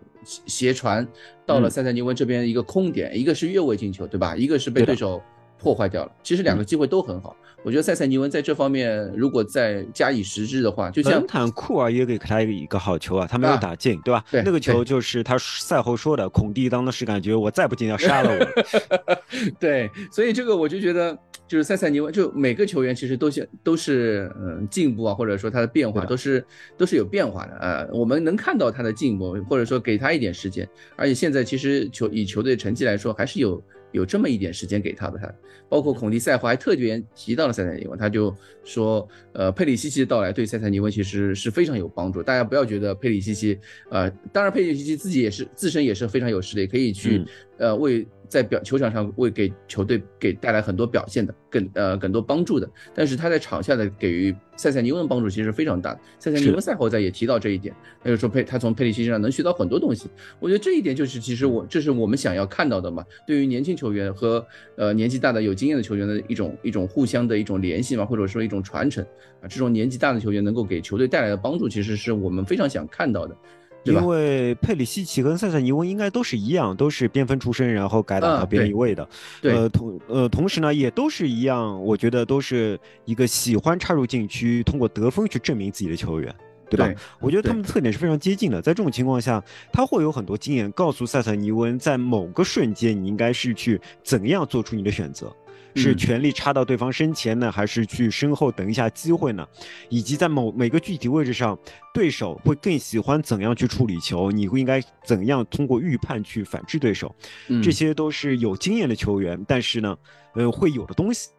[0.46, 1.06] 斜传
[1.48, 4.36] 到了塞塞尼翁这边一个空点，一个是越位进球，对吧？
[4.36, 5.20] 一个是被对手
[5.58, 6.12] 破坏掉了。
[6.22, 14.24] 其实两个机会都很好，我觉得塞塞尼翁在这方面如果再加以实质的话，就像本坦库尔也给他一个好球啊，他没有打进，对吧？
[14.30, 19.16] 对那个球就是他赛后说的，孔蒂当时感觉我再不进要杀了我。
[19.60, 21.18] 对，所以这个我就觉得，
[21.52, 26.42] 就是塞塞尼翁，就每个球员其实都是都是嗯进步啊，或者说他的变化都是
[26.78, 33.62] 都是有变化的呃，我们能看到他的进步，或者说给他一点时间，而且现在其实球以球队成绩来说，还是有
[33.92, 35.20] 有这么一点时间给他的。
[35.20, 35.30] 他
[35.68, 38.34] 包括孔蒂赛后还特别提到了塞塞尼翁，他就
[38.64, 42.24] 说，呃，佩里西奇的到来对塞塞尼翁其实是非常有帮助。
[42.24, 43.60] 大家不要觉得佩里西奇，
[43.90, 47.26] 呃，当然佩里西奇自己也是自身也是非常有实力，可以去、嗯
[47.58, 52.70] 呃为在表球场上会给球队给带来很多表现的，更呃更多帮助的。
[52.96, 56.00] 但是他在场下的给予塞塞尼翁的帮助其实是非常大的。
[56.18, 60.10] 塞塞尼翁赛后在也提到这一点，他就说佩他从佩里西奇身上能学到很多东西。
[60.40, 63.04] 我觉得这一点就是其实我这是我们想要看到的嘛。
[63.28, 64.46] 对于年轻球员和
[64.78, 69.04] 呃年纪大的有经验的球员的一种一种互相的一种联系嘛，或者说一种传承
[69.42, 73.36] 啊，这种年纪大的球员能够给球队带来的帮助，其实是我们非常想看到的，
[73.84, 74.06] 因？
[74.06, 79.08] 为佩里西奇跟塞塞尼翁应该都是一样，都是边锋出身，然后改打啊到边对翼位的。
[79.42, 86.34] 对呃，同呃同时呢，也都是一样，我觉得都是一个喜欢插入禁区，通过得分去证明自己的球员。
[86.70, 86.86] 对吧？
[86.86, 95.30] 对我觉得他们的特点是非常接近的，在这种情况下，他会有很多经验告诉塞塞尼翁，在某个瞬间你应该是去怎样做出你的选择，
[95.76, 99.48] 是嗯全力插到对方身前呢，还是去身后等一下机会呢？
[99.90, 101.58] 以及在某每个具体位置上，
[101.94, 107.16] 对手会更喜欢怎样去处理球，你会应该怎样通过预判去反制对手，
[107.48, 109.98] 嗯这些都是有经验的球员，但是呢，
[110.34, 111.30] 呃，会有的东西。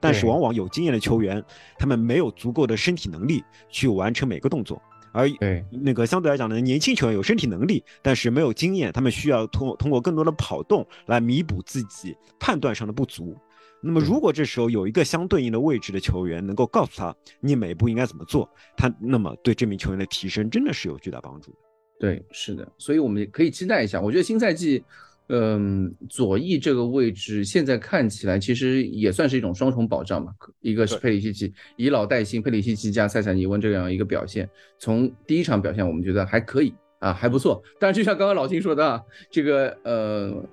[0.00, 1.42] 但是往往有经验的球员，
[1.76, 13.36] 他们没有足够的身体能力去完成每个动作，而对那个相对来讲呢，年轻球员有身体能力，但是没有经验，他们需要通通过更多的跑动来弥补自己判断上的不足。
[13.84, 21.56] 那么，如果这时候有一个相对应的位置的球员能够告诉他你每一步应该怎么做，他那么对这名球员的提升真的是有巨大帮助的。
[21.98, 24.00] 对，是的，所以我们也可以期待一下。
[24.00, 24.84] 我觉得新赛季，
[25.30, 30.32] 嗯，左翼这个位置现在看起来其实也算是一种双重保障嘛。
[30.60, 37.60] 一个是佩里西奇以老带新，佩里西奇加塞萨尼翁这样一个表现，从第一场表现我们觉得还可以啊，还不错。
[37.80, 40.44] 但是就像刚刚老金说的啊，这个呃。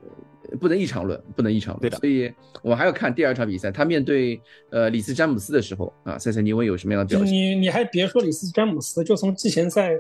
[0.60, 1.82] 不能一场论，不能一场论。
[1.82, 2.32] 对的所以
[2.62, 7.34] 我们还要看第二场比赛，他面对呃里斯詹姆斯的时候啊，塞塞尼翁有什么样的表现？
[7.34, 9.92] 你你还别说里斯詹姆斯，就从季前赛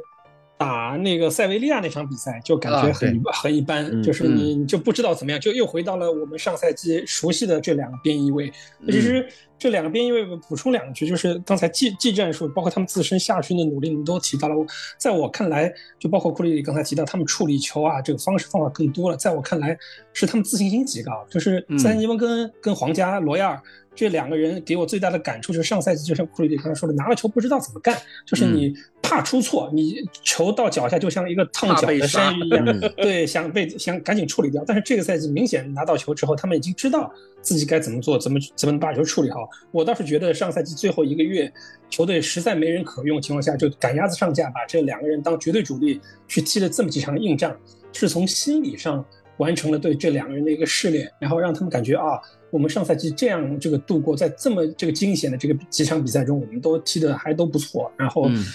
[0.59, 8.51] 打那个塞维利亚那场比赛，就感觉啊很一、很一般，嗯就是你你就不知道怎么样，就又回到了我们上赛季熟悉的这两个边翼位。
[8.87, 9.25] 其实
[9.57, 14.55] 这两个边翼位补充两句，就是刚才技技战术，包括他们自身下训的努力，你们都提到了。
[14.97, 19.15] 在我看来，就包括库里里刚才提到，他们处理球啊，这个方式方法更多了。
[19.15, 19.77] 在我看来，
[20.11, 21.25] 是他们自信心极高。
[21.29, 23.61] 就是嗯塞尼文跟、跟皇家罗亚尔
[23.95, 34.63] 这两个人给我最大的感触，就是上赛季就像库里里刚才说的，拿了球不知道怎么干，就是你怕出错，你球到脚下就像一个烫脚的 山芋一样，嗯对，想被想赶紧处理掉。
[34.65, 39.49] 但是这个赛季明显拿到球之后，他们已经知道自己该怎么做，怎么怎么把球处理好。
[39.71, 41.51] 我倒是觉得上赛季最后一个月，
[41.89, 47.53] 球队实在没人可用的情况下，就赶鸭子上架，把这两个人当绝对主力去踢了这么几场硬仗，
[47.91, 49.03] 是从心理上
[49.37, 52.19] 完成了对这两个人的一个试炼，然后让他们感觉啊，
[52.51, 58.27] 我们上赛季这样这个度过，在这么这个惊险的这个几场比赛中，我们都踢得还都不错，然后。
[58.27, 58.45] 嗯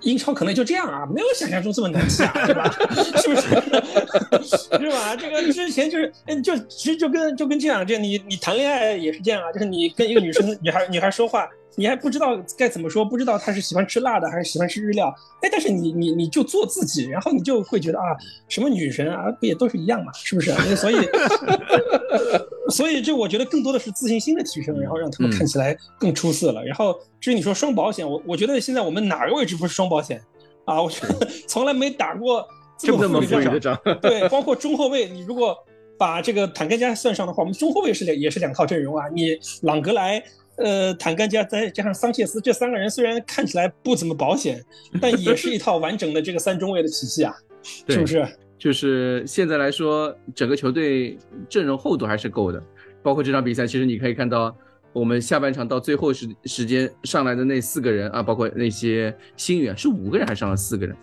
[0.00, 2.64] 英超可能就这样啊，没有想象中这么难踢啊，对吧？
[3.20, 3.42] 是不是？
[4.80, 5.14] 是吧？
[5.14, 18.04] 这个之前就是，嗯，就其实就跟就跟这样，就你你谈恋爱也是这样啊，就是你跟一个女生女孩女孩说话，你还不知道该怎么说，不知道他是喜欢吃辣的还是喜欢吃日料，哎，但是你你你就做自己，然后你就会觉得啊，
[18.48, 20.52] 什么女神啊，不也都是一样嘛，是不是？
[20.76, 20.96] 所以，
[22.68, 26.64] 所以这我觉得更多的是自信心的提升，然后让他们看起来更出色了。
[26.64, 30.20] 然后至于你说双保险，我我觉得现在我们哪个位置不是双保险
[30.64, 30.82] 啊？
[30.82, 32.46] 我觉得 从来没打过
[32.78, 35.56] 这么富裕的仗，对，包括中后卫，你如果
[35.98, 39.08] 把这个坦甘加算上的话，我们中后卫是两也是两套阵容啊。
[39.14, 40.22] 你朗格莱、
[40.56, 44.62] 呃坦甘加再加上桑切斯这三个人，虽然看起来不怎么保险，
[45.00, 47.34] 但也是一套完整的这个三中卫的体系啊，
[47.88, 48.26] 是不是？
[48.58, 52.62] 就是现在来说，整个球队阵容厚度还是够的。
[53.02, 54.56] 包括这场比赛，其实你可以看到，
[54.92, 60.94] 我们下半场到最后时时间上来的那四个人啊，包括那些新援，是五个人还是上了四个人？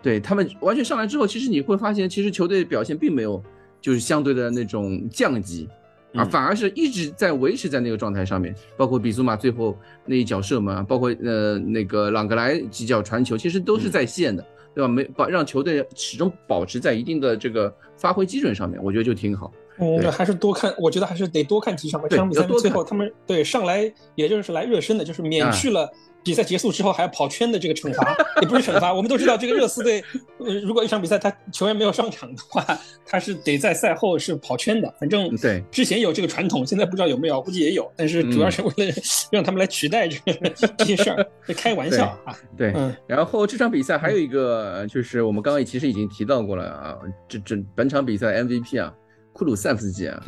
[0.00, 3.42] 对他们完全上来之后，其实你会发现，其实球队表现并没有
[3.78, 5.68] 就是相对的那种降级。
[6.16, 14.88] 啊，嗯反而是一直在维持在那个状态上面，包括比苏马最后那一脚射门啊，包括呃那个朗格莱几脚传球，其实都是在线的，对吧？
[14.88, 19.52] 没把让球队始终保持在一定的这个发挥基准上面，我觉得就挺好。
[19.78, 22.08] 嗯，对还是多看，我觉得还是得多看几场吧。
[22.08, 25.90] 对这场比赛最后他们对上来，也就是来热身的，就是免啊去了
[26.26, 28.92] 比赛结束之后还要跑圈的这个惩罚，也不是惩罚。
[28.92, 30.02] 我们都知道，这个热刺队，
[30.38, 32.66] 呃，如果一场比赛他球员没有上场的话，
[33.06, 34.92] 他是得在赛后是跑圈的。
[34.98, 38.94] 反正对之前有这个传统，现在不知道有没有，估计也有，但是主要是为了
[39.30, 42.36] 让他们来取代这个这些事儿，这开玩笑啊。
[42.56, 48.92] 对，嗯然后这场比赛还有一个，呃就是我们刚刚其实已经提到过了啊，这这本场比赛 MVP 啊，
[49.32, 50.20] 库鲁塞夫斯基啊，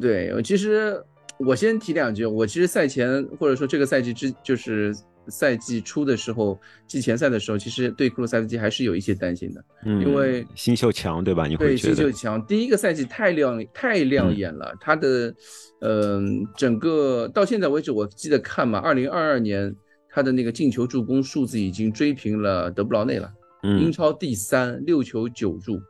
[0.00, 0.98] 对，对，其实
[1.38, 4.94] 我先提两句，我其实赛前或者说这个赛季之就是
[5.28, 11.46] 赛季初的时候，季前赛的时候，其实对库鲁塞夫斯基还是有一些担心的，嗯因为新秀强对吧？
[11.46, 11.94] 你会对，觉得？
[11.94, 15.34] 新秀强，第一个赛季太亮太亮眼了，他的，
[15.80, 19.74] 嗯、整个到现在为止，我记得看嘛，二零二二年
[20.08, 23.30] 他的那个进球助攻数字已经追平了德布劳内了，
[23.62, 25.80] 英嗯超第三，六球九助，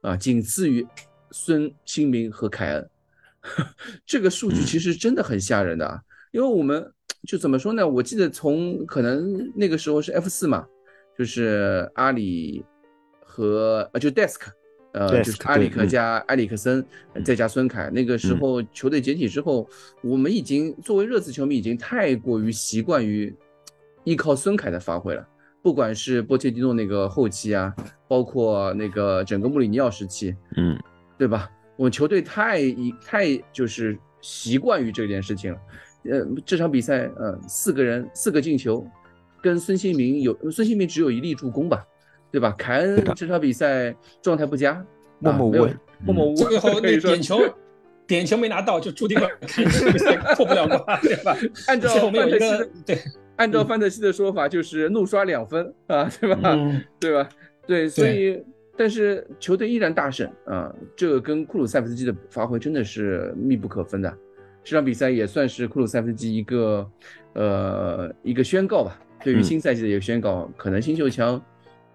[0.00, 0.86] 啊，仅次于
[1.32, 2.90] 孙兴民和凯恩，
[4.06, 6.00] 这个数据其实真的很吓人的啊，
[6.32, 6.92] 因为我们
[7.26, 7.86] 就怎么说呢？
[7.86, 10.66] 我记得从可能那个时候是 F 四嘛，
[11.18, 12.64] 就是阿里
[13.20, 14.40] 和呃就 Desk，
[14.92, 19.68] 呃 Desk，就是阿里克加埃里克森呃再加孙凯，那个时候球队解体之后，
[20.02, 23.34] 我们已经作为热刺球迷已经太过于习惯于
[24.04, 25.26] 依靠孙凯的发挥了。
[25.62, 27.74] 不管是波切蒂诺那个后期啊，
[28.06, 30.78] 包括那个整个穆里尼奥时期，嗯
[31.18, 31.50] 对吧？
[31.76, 35.58] 我们球队太一太就是习惯于这件事情了。
[36.10, 38.86] 呃，这场比赛，呃，四个人四个进球，
[39.42, 41.84] 跟孙兴民有孙兴民只有一粒助攻吧，
[42.30, 42.54] 对吧？
[42.58, 44.84] 凯恩这场比赛状态不佳，
[45.18, 47.40] 默默无闻默默无闻，最后那点球，
[48.06, 49.28] 点球没拿到，就注定了
[50.34, 51.36] 破不了关，对吧？
[51.66, 52.98] 按照范特西的对，
[53.36, 56.40] 按照范特西的说法，就是怒刷两分啊，对吧？
[56.42, 57.28] 嗯，对吧？
[57.66, 58.42] 对，所以
[58.76, 64.16] 但是球队依然大胜啊，这个跟库鲁塞夫斯基的发挥真的是密不可分的。
[64.66, 66.90] 这场比赛也算是库鲁塞夫斯基一个
[67.34, 71.40] 呃一个宣告吧，对于嗯新赛季的一个宣告，可能新秀强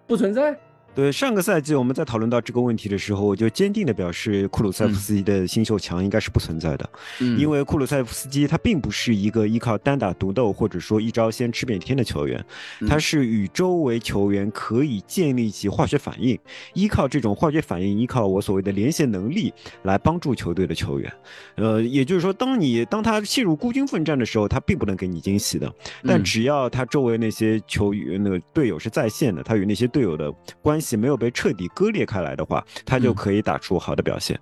[0.08, 0.58] 不存在。
[0.94, 6.90] 对，上个赛季我们在讨论到这个问题的时候，我就坚定的表示库鲁塞夫斯基的新秀墙应该是不存在的，
[7.22, 12.44] 嗯因为库鲁塞夫斯基他并不是一个依靠单打独斗或者说一招先吃遍天的球员，
[12.90, 16.38] 他嗯是与周围球员可以建立起化学反应，
[16.74, 21.12] 依靠这种化学反应，依靠我所谓的连线能力来帮助球队的球员。
[21.56, 25.74] 呃，也就是说，当你当他陷入孤军奋战的时候，他并不能给你惊喜的。
[26.04, 30.30] 但嗯只要他周围那些球员、那个队友是在线的，他与那些队友的
[30.62, 34.38] 关系没有被彻底割裂开来的话，他就嗯可以打出好的表现。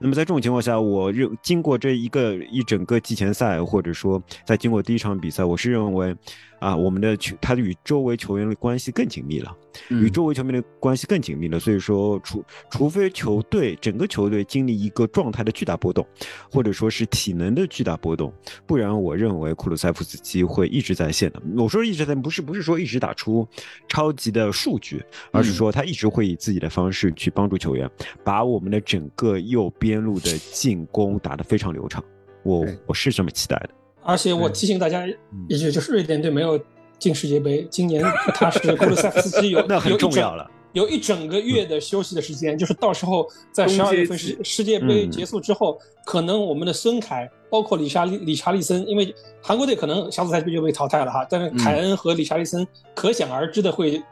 [0.00, 6.16] 那么在这种情况下，我认经过这一个一整个季前赛，或者说在经过第一场比赛，我是认为。
[6.62, 9.52] 啊，我们的球，他与周围球员的关系更紧密了，
[9.88, 11.58] 与嗯周围球员的关系更紧密了。
[11.58, 16.06] 所以说，除除非球队整个球队经历一个状态的巨大波动，
[16.52, 18.32] 或者说是体能的巨大波动，
[18.64, 21.42] 不然我认为库鲁塞夫斯基会一直在线的。
[21.56, 23.44] 我说一直在，不是不是说一直打出
[23.88, 27.90] 超级的数据，而是嗯说他一直会以自己的方式去帮助球员，
[28.22, 32.04] 把我们的整个右边路的进攻打得非常流畅。
[32.44, 33.81] 我我是这么期待的。
[34.02, 35.46] 而且我提醒大家嗯。
[35.48, 36.58] 一句，就是瑞典队没有
[36.98, 40.50] 进世界杯，今年他是库鲁塞夫斯基有 那很有一整重要了。
[40.72, 45.10] 有一整个月的休息的时间，就是到时候在十二月份世世界杯嗯。
[45.10, 54.02] 结束之后，可能我们的孙凯，包括理查利理查利森，因为韩国队可能小组赛就被淘汰了哈，但是凯恩和理查利森可想而知的会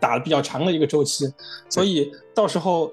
[0.00, 1.26] 打比较长的一个周期，
[1.68, 2.90] 所以到时候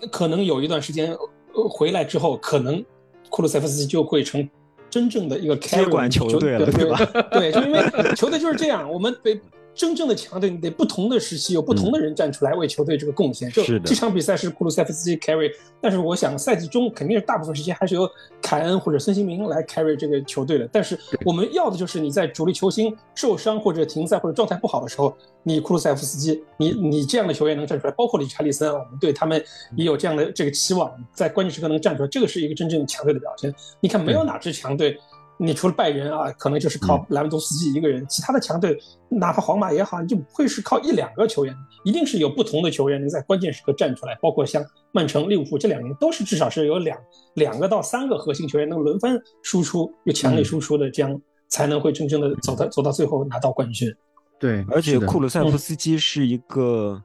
[0.00, 2.82] 呃可能有一段时间呃回来之后，可能
[3.28, 4.48] 库鲁塞夫斯基就会成
[4.92, 6.98] 真正的一个 carry 管球队了对对吧？
[7.32, 7.82] 对，就因为
[8.14, 9.40] 球队就是这样，我们得
[9.74, 13.50] 真正的强队，你得不同的时期有不同的人站出来为球队这个贡献。
[13.50, 18.08] 就是的这场比赛是库鲁塞夫斯基 carry，但是我想赛季中肯定是大部分时间还是由
[18.40, 20.68] 凯恩或者孙兴民来 carry 这个球队的。
[20.72, 29.42] 但是我们要的就是你在主力球星受伤或者停赛或者状态不好的时候，你库鲁塞夫斯基，你你这样的球员能站出来，包括理查利森，我们对他们
[29.76, 33.52] 也有这样的这个期望，在关键时刻能站出来，这个是一个真正强队的表现。
[33.80, 34.98] 你看，没有哪支强队。
[35.44, 38.78] 你除了拜仁啊，可能就是靠莱万多夫斯基一个人，其他的强队，
[39.08, 41.52] 哪怕皇马也好，你就不会是靠一两个球员，
[41.84, 44.16] 一定是有不同的球员能在关键时刻站出来。
[44.22, 46.96] 包括像曼城、利物浦这两年，都是至少是有两
[47.34, 53.92] 两个到三个核心球员能轮番输出，有强力输出的，这样才能会真正的走到走到最后拿到冠军。
[54.38, 57.02] 对，而且库鲁塞夫斯基是一个，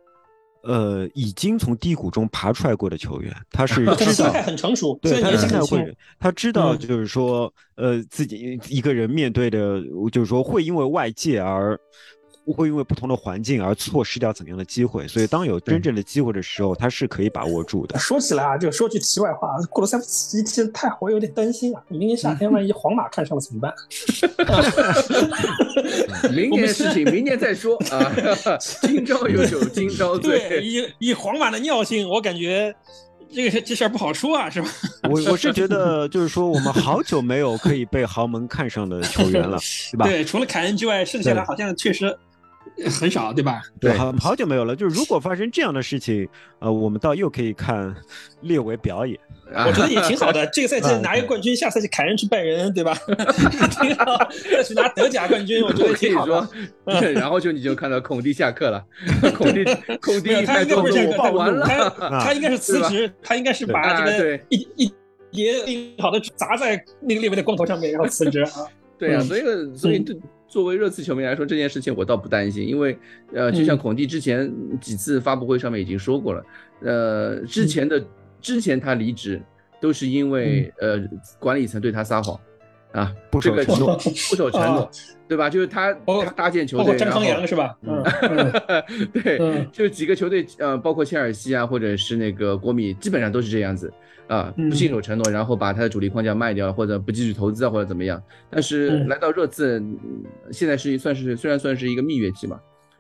[0.67, 6.79] 呃，已经从低谷中爬出来过的球员，他是他 知道很成熟，对，他心态会，，他知道嗯。
[6.79, 11.79] 就是说，呃，自己一个人面对的，就是说会因为外界而
[12.53, 15.07] 会因为不同的环境而错失掉怎样的机会。
[15.07, 17.97] 所以当有真正的机会的时候，他是可以把握住的。
[17.99, 21.81] 说起来啊，就说句题外话，库鲁塞夫斯基踢太好，我有点担心啊。
[21.87, 23.73] 明年夏天万一皇马看上了怎么办？
[26.33, 28.11] 明年的事情明年再说啊。
[28.81, 30.39] 今朝有酒今朝醉。
[30.49, 32.75] 对，以以皇马的尿性，我感觉。
[33.29, 34.69] 这个这事儿不好说啊，是吧？
[35.11, 39.57] 我我是觉得，就是说，我们好久没有可以被豪门看上的球员了，
[39.91, 40.05] 对吧？
[40.05, 42.17] 对，除了凯恩之外，剩下的好像确实
[42.85, 43.61] 很少，对吧？
[43.79, 44.75] 对，好好久没有了。
[44.75, 46.27] 就是如果发生这样的事情，
[46.59, 47.95] 呃，我们倒又可以看
[48.41, 49.19] 列维表演。
[49.49, 50.45] 我觉得也挺好的。
[50.47, 52.93] 这个赛 季拿一个冠军，下赛季凯恩去拜仁，对吧？
[53.79, 54.29] 挺好。
[54.51, 57.13] 再去拿德甲冠军，我觉得挺好的。
[57.13, 58.83] 然后就你就看到孔蒂下课了，
[59.33, 59.63] 孔蒂
[60.01, 64.93] 孔蒂他应该不是完了，他他应该是辞职，他应该是把这个一一
[65.31, 65.63] 叠
[65.99, 68.49] 好的砸在那个列维的光头上面，然后辞职啊。
[68.99, 69.41] 对啊，所以
[69.77, 70.03] 所以
[70.47, 72.97] 作为热刺球迷来说，这件事情我倒不担心，因为
[73.33, 76.45] 呃，就像孔蒂之前几次发布会上面已经说过了，
[76.81, 78.03] 呃，之前的。
[78.39, 79.41] 之前他离职
[79.81, 81.01] 都是因为呃
[81.39, 82.39] 管理层对他撒谎，
[82.91, 84.89] 啊不守承诺不守承诺，
[85.27, 85.49] 对吧？
[85.49, 87.75] 就是他他搭建球队，张康阳是吧？
[87.81, 88.03] 嗯，
[89.11, 93.91] 对，就几个球队呃，包括切尔西啊，或者是那个国米，基本上都是这样子
[94.27, 98.21] 啊，不信守承诺，然后把他的主力框架卖掉，或者不继续投资啊，或者怎么样。
[98.49, 99.81] 但是来到热刺，
[100.51, 102.59] 现在是算是虽然算是一个蜜月期嘛。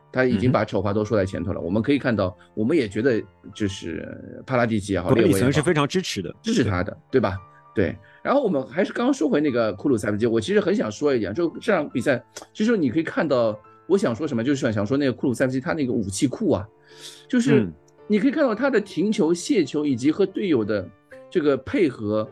[0.09, 1.59] 他已经把丑话都说在前头了。
[1.59, 3.21] 我们可以看到，我们也觉得
[3.53, 4.07] 就是
[4.47, 7.37] 帕拉蒂奇也好，管理层是非常支持的，支持他的，对吧？
[7.75, 7.95] 对。
[8.23, 12.23] 然后我们还是刚刚说回那个库鲁塞夫斯基，我其实很想说一点，就这场比赛，
[12.53, 13.55] 其实你可以看到，
[13.85, 16.67] 我想说什么，就是想说那个库鲁塞夫斯基他那个武器库啊，
[17.27, 17.67] 就是
[18.07, 20.89] 你可以看到他的停球、卸球以及和队友的
[21.29, 22.29] 这个配合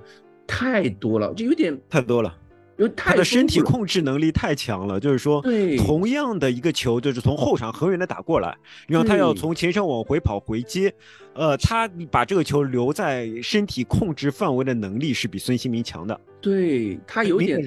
[0.48, 2.36] 太多了，就有点太多了。
[2.78, 5.42] 因为他的身体控制能力太强了，就是说，
[5.78, 8.54] 同样的一个球，就是从后场很远的打过来，
[8.86, 10.94] 然后他要从前场往回跑回接，
[11.36, 16.20] 呃，他把这个球留在身体控制范围的能力是比孙兴民强的。
[16.42, 17.62] 对他有点，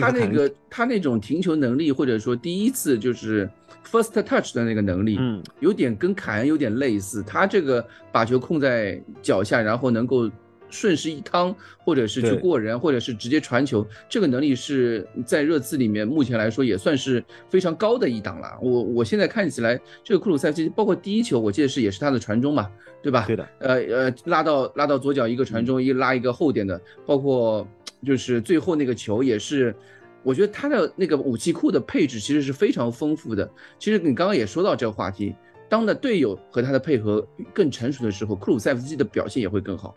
[0.00, 3.46] 他那个他那种停球能力，或者说第一次就是
[3.86, 7.22] first touch 的那个能力，嗯，有点跟凯恩有点类似。
[7.22, 10.30] 他这个把球控在脚下，然后能够。
[10.76, 18.58] 顺势一趟，或者是去过人，或者是直接传球，这个能力是在热刺里面目前来说也算是非常高的一档了。
[18.60, 22.70] 我我现在看起来，这个库鲁塞夫斯基，包括第一球，我记得是也是他的传中嘛，
[23.02, 23.24] 对吧？
[23.26, 23.48] 对的。
[23.60, 27.66] 呃呃，拉到拉到左脚一个传中，一拉一个后点的，包括
[28.04, 29.74] 就是最后那个球也是，
[30.22, 33.50] 我觉得他的那个武器库的配置其实是非常丰富的。
[33.78, 35.34] 其实你刚刚也说到这个话题，
[35.68, 39.94] 当的队友和他的配合更成熟的时候，库鲁塞夫斯基的表现也会更好。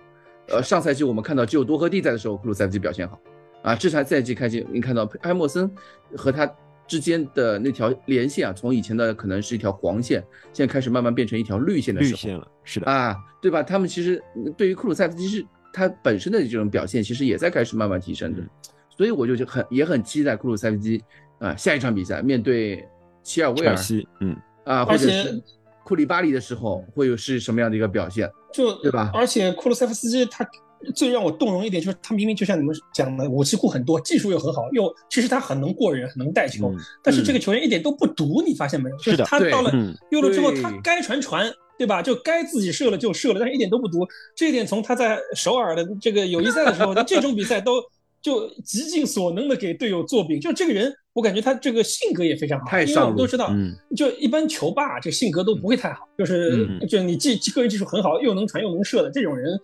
[0.51, 3.19] 呃，上赛季我们看到只有多赫蒂在的时候，库鲁塞夫斯基表现好，
[3.63, 5.69] 啊，这场赛季开始，你看到埃默森
[6.15, 6.51] 和他
[6.87, 12.91] 之间的那条连线啊，从以前的可能是一条黄线，现在开始慢慢变成一条绿线的时候，绿线了，是的。
[12.91, 13.61] 啊，对吧？
[13.61, 14.21] 他们其实
[14.57, 18.41] 对于库鲁塞夫斯基是他本身的这种表现，其实也在开始慢慢提升的，
[18.89, 21.03] 所以我就就很也很期待库鲁塞夫斯基
[21.39, 22.83] 啊下一场比赛面对
[23.23, 23.75] 齐尔维尔，
[24.21, 24.35] 嗯。
[24.65, 25.41] 啊，或者是
[25.89, 28.29] 库里巴里的时候会有是什么样的一个表现？
[28.53, 29.09] 就对吧？
[29.11, 30.47] 而且库鲁塞夫斯基他
[30.93, 36.71] 最让我动容一点就是他明明就像你们讲的武器库很多，技术又很好，又其实他很能过人，很能带球。
[37.03, 38.97] 但是这个球员一点都不毒，你发现没有？
[38.99, 39.25] 是的。
[39.25, 39.73] 他到了
[40.11, 42.03] 右路之后，他该传传，对吧？
[42.03, 44.07] 就该自己射了就射了，但是一点都不毒。
[44.35, 47.81] 这一点从他在首尔的这个友谊赛的时候， 这种比赛都
[48.21, 50.39] 就极尽所能的给队友做饼。
[50.39, 50.93] 就这个人。
[51.11, 53.51] 我感觉他这个性格也非常好，因为我们都知道，
[53.93, 59.59] 就一般球霸这性格都不会太好，就是就你技个人技术很好，又能传又能射的这种人，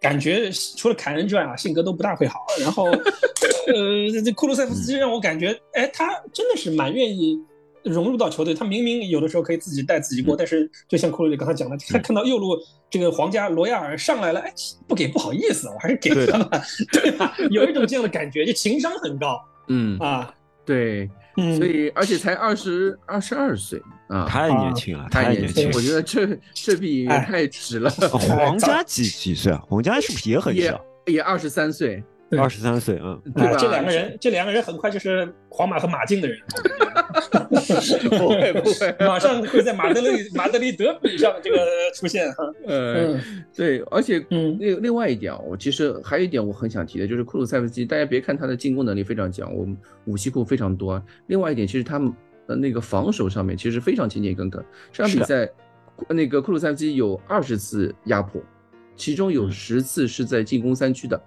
[0.00, 2.38] 感觉除了凯恩之外啊，性格都不大会好。
[2.58, 2.84] 然后，
[3.68, 7.38] 呃，这库鲁塞夫斯基让我感觉，哎，他真的是蛮愿意
[7.82, 8.54] 融入到球队。
[8.54, 12.56] 他明明有的时候可以自己带自己过，但是就像库鲁里刚才讲的，他看到右路
[12.88, 14.50] 这个皇家罗亚尔上来了，哎，
[14.94, 17.34] 不给不好意思， 我还是给他吧， 对吧？
[17.50, 20.32] 有一种这样的感觉，就情商很高，嗯啊。
[20.64, 21.10] 对，
[21.58, 23.78] 所以而且才二十二十二岁
[24.08, 25.70] 啊，太年轻了，太年轻。
[25.74, 27.90] 我觉得这这笔太值了。
[27.90, 29.62] 皇家几几岁啊？
[29.68, 30.80] 皇家是不是也很小？
[31.06, 32.02] 也二十三岁。
[32.38, 33.56] 二十三岁，啊，对吧？
[33.56, 36.38] 这两个人，这两个人很快就是皇马和马竞的人，
[38.10, 41.58] 不 会不会， 马上会在马德里马德里德比上这个
[41.94, 42.44] 出现哈。
[42.66, 43.18] 呃，
[43.54, 49.76] 对，而且嗯，另另外一点啊，我其实还有一点我很想提的，就是库鲁塞夫斯基，大家别看他的进攻能力非常强，我们
[50.06, 51.02] 武器库非常多。
[51.26, 52.12] 另外一点，其实他们
[52.46, 54.64] 呃那个防守上面其实非常勤勤恳恳。
[54.92, 55.48] 这场比赛，
[56.08, 58.42] 那个库鲁塞夫斯基有二十次压迫，
[58.96, 61.20] 其中有十次是在进攻三区的。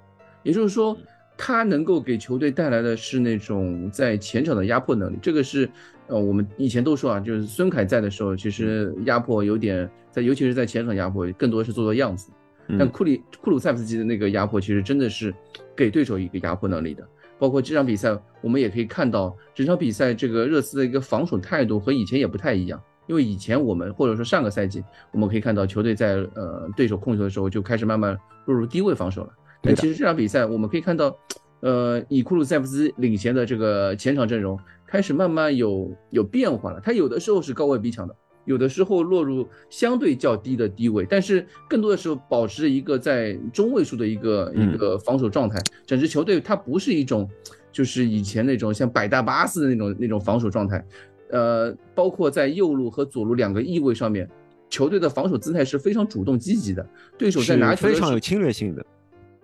[0.47, 0.97] 也就是说，
[1.37, 5.69] 他能够给球队带来的是那种在前场的压迫能力，这个是
[6.07, 12.31] 呃我们以前都说啊，就是孙凯在的时候，其实压迫有点在，尤其是在前场压迫，更多是做做样子。
[12.79, 15.35] 但库里库鲁塞夫斯基的那个压迫，其实真的是
[15.75, 17.05] 给对手一个压迫能力的。
[17.37, 22.81] 包括这场比赛，我们也可以看到，整场比赛这个热刺的一个防守态度和以前也不太一样。
[23.05, 29.29] 因为以前我们或者说上个赛季，我们可以看到球队在呃对手控球的时候就开始慢慢落入低位防守了。
[29.61, 31.15] 但其实这场比赛我们可以看到，
[31.61, 36.79] 呃，以库鲁塞夫斯领衔的这个前场阵容开始慢慢有有变化了。
[36.79, 38.15] 他有的时候是高位逼抢的。
[38.45, 45.61] 有的时候落入相对较低的低位，但是更多的时候保持着一个在中位数的一个一个防守状态。
[45.85, 47.29] 整支球队它不是一种，
[47.73, 50.81] 就是以前那种像百大巴斯的那种那种防守状态。
[51.29, 54.25] 呃，包括在右路和左路两个翼位上面，
[54.69, 56.89] 球队的防守姿态是非常主动积极的。
[57.17, 58.85] 对手在拿球非常有侵略性的。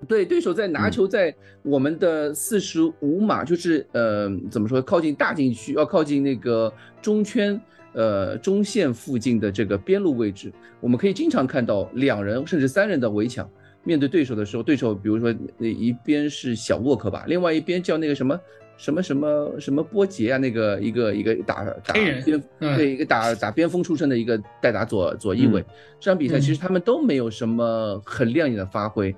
[0.03, 7.59] 对，对手在拿球在我们的四十五码，就是呃怎么说，靠近大禁区，要靠近那个中圈。
[7.95, 13.47] 呃，中线附近的这个边路位置，我们可以经常看到两人甚至三人的围抢。
[13.83, 18.39] 面对对手的时候，对手比如说那一边是小沃克吧，另外一边叫那个什么
[18.77, 25.63] 什么什么什么波杰啊，那个一个一个打打边对一个打打边锋出身的一个代打左左翼位。
[25.99, 29.15] 这场比赛其实他们都没有什么很亮眼的发挥，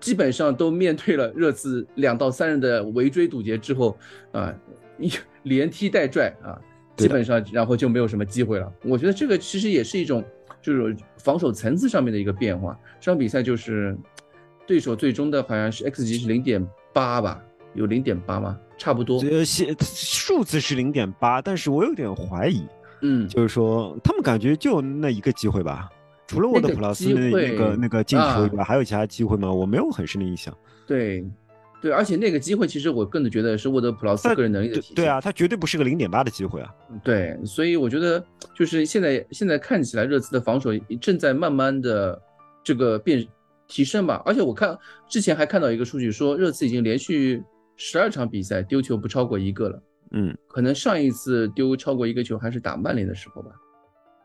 [0.00, 3.96] 基本上都面对了热刺两到三人的围追堵截之后
[4.32, 4.54] 啊，
[4.98, 6.58] 一连踢带拽啊。
[6.96, 8.70] 基本上，然后就没有什么机会了。
[8.82, 10.22] 我觉得这个其实也是一种，
[10.60, 12.78] 就是防守层次上面的一个变化。
[13.00, 13.96] 这场比赛就是，
[14.66, 17.42] 对手最终的好像是 xg 是零点八吧？
[17.72, 18.58] 有零点八吗？
[18.76, 19.18] 差不多。
[19.82, 22.66] 数字是零点八，但是我有点怀疑。
[23.00, 25.88] 嗯，就是说他们感觉就那一个机会吧？
[26.30, 29.52] 除了沃德普拉斯那那个那个进球以外，还有其他机会吗？
[29.52, 30.56] 我没有很深的印象。
[30.86, 31.24] 对。
[31.82, 34.94] 对，而且那个机会其实我更的觉得是沃德普劳斯个人能力的体现。
[34.94, 36.68] 对啊，他绝对不是个零点八的机会啊。
[37.02, 38.22] 对，所以我觉得
[38.54, 42.20] 就是现在现在看起来热刺的防守正在慢慢的
[42.62, 43.26] 这个变
[43.66, 44.22] 提升吧。
[44.26, 44.76] 而且我看
[45.08, 47.42] 之前还看到一个数据说，热刺已经连续
[47.76, 49.82] 十二场比赛丢球不超过一个了。
[50.10, 53.52] 嗯，可能上一次丢超过一个球还是打曼联的时候吧。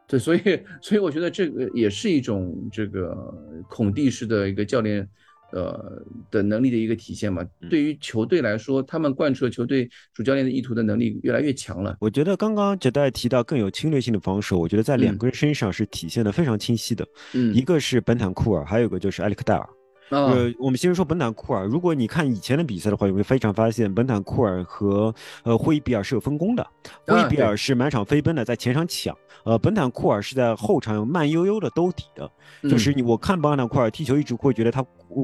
[0.08, 0.42] 对，所以
[0.82, 3.34] 所以我觉得这个也是一种这个
[3.70, 5.08] 孔蒂式的一个教练。
[5.52, 11.96] 呃的能力的一个体现嘛，对于球队来说，他们贯彻球队主教练的意图的能力越来越强了。
[12.02, 17.08] 我觉得刚刚杰代提到更有侵略性的防守，我觉得在两个人身上是体现的非常清晰的。
[17.36, 19.66] 嗯，一个是本坦库尔，还有一个就是埃里克戴尔。
[20.10, 21.66] 呃，我们先说本坦库尔。
[21.66, 26.66] 如果你看以前的比赛的话，有没有非常发现本坦库尔和呃霍伊比尔是有分工的？
[27.08, 29.16] 霍伊比尔是满场飞奔的，在前场抢。
[29.44, 32.30] 呃，本坦库尔是在后场慢悠悠的兜底的。
[32.70, 34.84] 就是你我看本坦库尔踢球，一直会觉得他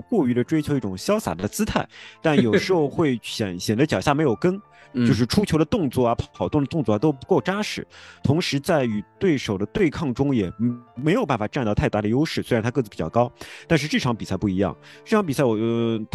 [0.09, 1.87] 过于的追求一种潇洒的姿态，
[2.21, 4.59] 但有时候会显显得脚下没有根。
[4.93, 7.85] 就是出球的动作啊，跑动的动作啊都不够扎实，
[8.23, 10.51] 同时在与对手的对抗中也
[10.95, 12.43] 没有办法占到太大的优势。
[12.43, 13.31] 虽然他个子比较高，
[13.67, 14.75] 但是这场比赛不一样。
[15.05, 15.55] 这场比赛我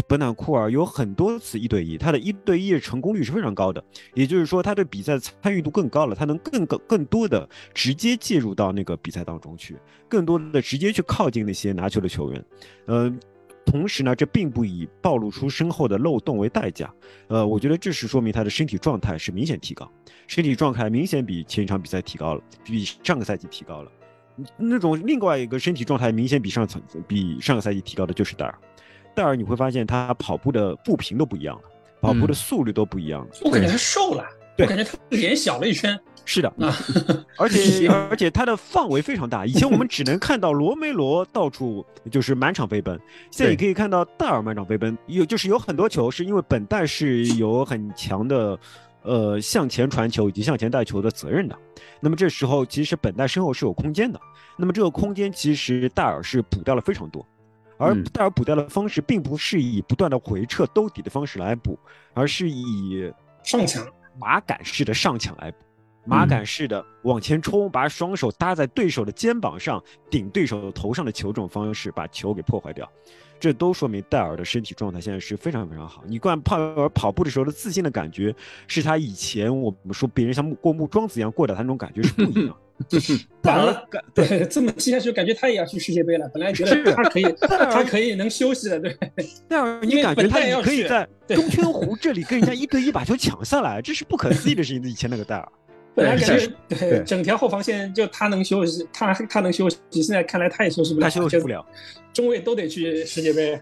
[0.06, 3.82] 本坦库尔有很多次一对一，他的一对一成功率是非常高的。
[4.14, 9.76] 也就是说，他对比赛参与度更高了，他能更更更多的直接介入到那个比赛当中去，
[10.08, 12.44] 更多的直接去靠近那些拿球的球员。
[12.88, 13.18] 嗯。
[13.66, 16.90] 同时呢，这并不以暴露出身后的漏洞为代价。
[17.26, 19.90] 呃，我觉得这是说明他的身体状态是明显提高，
[20.28, 23.90] 身体状态明显比前一场比赛提高了，比上个赛季提高了。
[24.56, 28.58] 那种另外一个身体状态明显比上层比上个赛季提高的就是戴尔。
[29.14, 31.62] 戴尔你会发现他跑步的步频都不一样了，
[32.00, 33.30] 跑步的速率都不一样了。
[33.42, 34.24] 我感觉他瘦了，
[34.58, 35.98] 我感觉他脸小了一圈。
[36.28, 36.74] 是的，啊
[37.38, 39.46] 而且 而且他的范围非常大。
[39.46, 42.98] 以前我们只能看到罗梅罗到处就是满场飞奔，
[43.30, 44.98] 现在也可以看到戴尔满场飞奔。
[45.06, 48.58] 有就是有很多球是因为本代是有很强的，
[49.02, 51.56] 呃向前传球以及向前带球的责任的。
[52.00, 54.18] 那么这时候其实本代身后是有空间的。
[54.56, 57.24] 那么这个空间其实戴尔是补掉了非常多，
[57.78, 61.78] 而戴尔补掉的方式并不是以不断的回撤兜底的方式来补，
[62.14, 63.12] 而是以
[63.44, 63.86] 上抢
[64.18, 65.58] 马杆式的上抢来补。
[66.08, 72.88] 马杆式的往前冲，把双手搭在对手的肩膀上，顶对手头上的球，这种方式把球给破坏掉，
[73.40, 76.04] 这都说明戴尔的身体状态现在是非常非常好。
[76.06, 78.32] 你看泡尔跑步的时候的自信的感觉，
[78.68, 82.56] 是他以前我们说别人像过木桩子一样过的他那种感觉是不一样。
[83.42, 86.28] 完了，对， 这么踢下去，感觉他也要去世界杯了。
[86.34, 88.96] 本来觉得他可以， 他可以能休息了，对。
[89.48, 94.82] 戴尔，你感觉他也可以在中圈湖这里跟人家一对一把球抢下来，这是不可思议的事情。
[94.88, 95.48] 以前那个戴尔。
[95.94, 101.64] 本来感觉对整条后防线就他能休息，他他能休息，现在看来他也休息不了，他休息不了，
[102.12, 103.58] 中卫都得去世界杯。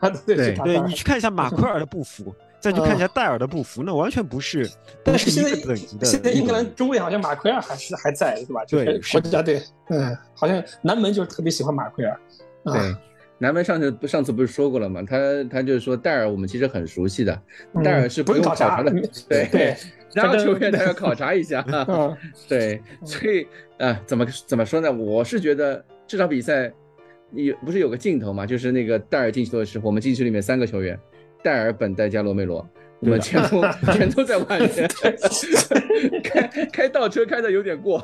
[0.00, 2.32] 啊，对对你去看一下马奎尔的步幅，
[2.62, 4.70] 再去看一下戴尔的不服，那完全不是，
[5.04, 6.06] 但是现在个等级的。
[6.06, 8.64] 现在英格兰中卫好像马奎尔还是还在，是吧？
[8.66, 9.60] 对就是国家队，
[9.90, 12.12] 嗯，好像南门就特别喜欢马奎尔。
[12.62, 12.96] 啊对，
[13.38, 15.02] 南门上次上次不是说过了吗？
[15.02, 15.18] 他
[15.50, 17.42] 他就是说戴尔我们其实很熟悉的，
[17.74, 18.92] 嗯戴尔是不用考察的，
[19.28, 19.76] 对对，
[20.14, 22.16] 然后球员他要考察一下， 嗯，
[22.48, 23.44] 对，所以
[23.78, 24.92] 呃，怎么怎么说呢？
[24.92, 26.72] 我是觉得这场比赛
[27.32, 30.96] 有不是有个镜头嘛，就是那个戴尔进球的时候，我们禁区里面三个球员，
[31.42, 32.66] 戴尔、本戴加罗梅罗。
[33.00, 33.60] 我们全都
[33.92, 34.88] 全都在外面，
[36.22, 38.00] 开开倒车开的有点过，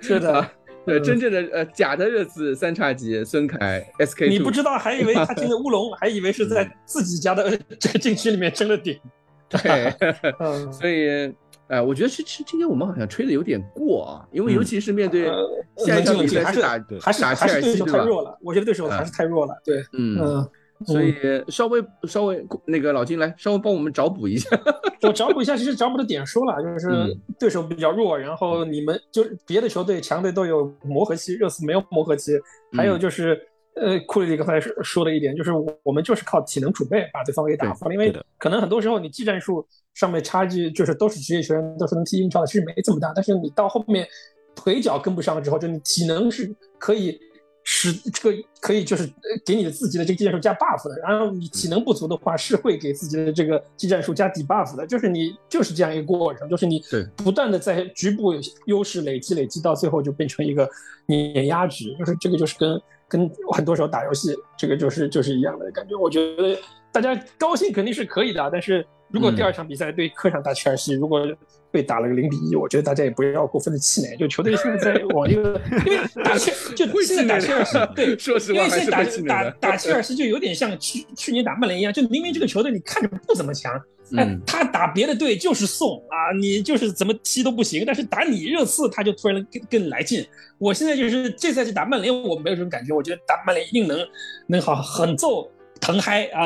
[0.00, 0.52] 是的啊，
[0.86, 8.98] 对，嗯真正的呃假的热刺三叉戟孙凯 SK，你不知道，还以为他进 了乌龙，还以为是在自己家的这个禁区里面争了点。
[9.50, 9.60] 对，
[10.40, 11.30] 嗯，所以
[11.68, 15.46] 呃，我觉得是是今天我们好像吹的有点过啊，因为尤其是面对呃
[15.76, 17.98] 下一场比赛是打对还是打切尔还是对手西对吧？
[17.98, 19.54] 太弱了，我觉得对手还是太弱了。
[19.62, 20.50] 对，嗯，嗯，
[20.84, 21.14] 所以
[21.48, 24.48] 稍微稍微那个老金来稍微帮我们找补一下，
[25.02, 27.20] 我找补一下，其实找补的点说了，就是嗯。
[27.38, 32.32] 对手比较弱，然后你们就是别的球队强队都有磨合期，热刺没有磨合期，
[32.76, 33.48] 还有就是。
[33.74, 44.06] 呃，库里里刚才说说的一点，就是我我们就是靠体能储备把对方给打服了，因为可能很多时候你技战术上面差距就是都是职业球员，都是能踢英超的，其实没这么大，但是你到后面
[44.54, 47.18] 腿脚跟不上了之后，就你体能是可以
[47.64, 58.32] 使这个可以就是呃给你的自己的这个技战术加 buff 的，然后你体能不足的话是会给自己的这个技战术加 debuff 的，就是你就是这样一个过程，就是你对不断的在局部
[58.66, 60.68] 优势累积累积到最后就变成一个
[61.06, 65.94] 碾压值，就是这个就是跟跟很多时候打游戏这个就是就是一样的感觉。
[65.94, 66.58] 我觉得
[66.90, 71.24] 大家高兴肯定是可以的，但是如果第二场比赛对客场打切尔西，如果
[71.72, 74.16] 被打了个零比一，我觉得大家也不要过分的气馁。
[74.18, 83.72] 就球队现在在往一个， 因为打切就现在 打切尔西，对，说实话因为现在打打打切尔西就有点像去去年打曼联一样，就明明这个球队你看着不怎么强，
[84.16, 90.24] 哎嗯，他打别的队就是送啊，你就是怎么踢都不行，但是打你热刺他就突然更更来劲。
[90.58, 93.98] 我现在就是这赛季打曼联，我没有这种感觉，我觉得打曼联一定能
[94.46, 95.50] 能好很揍。
[95.82, 96.44] 滕嗨啊，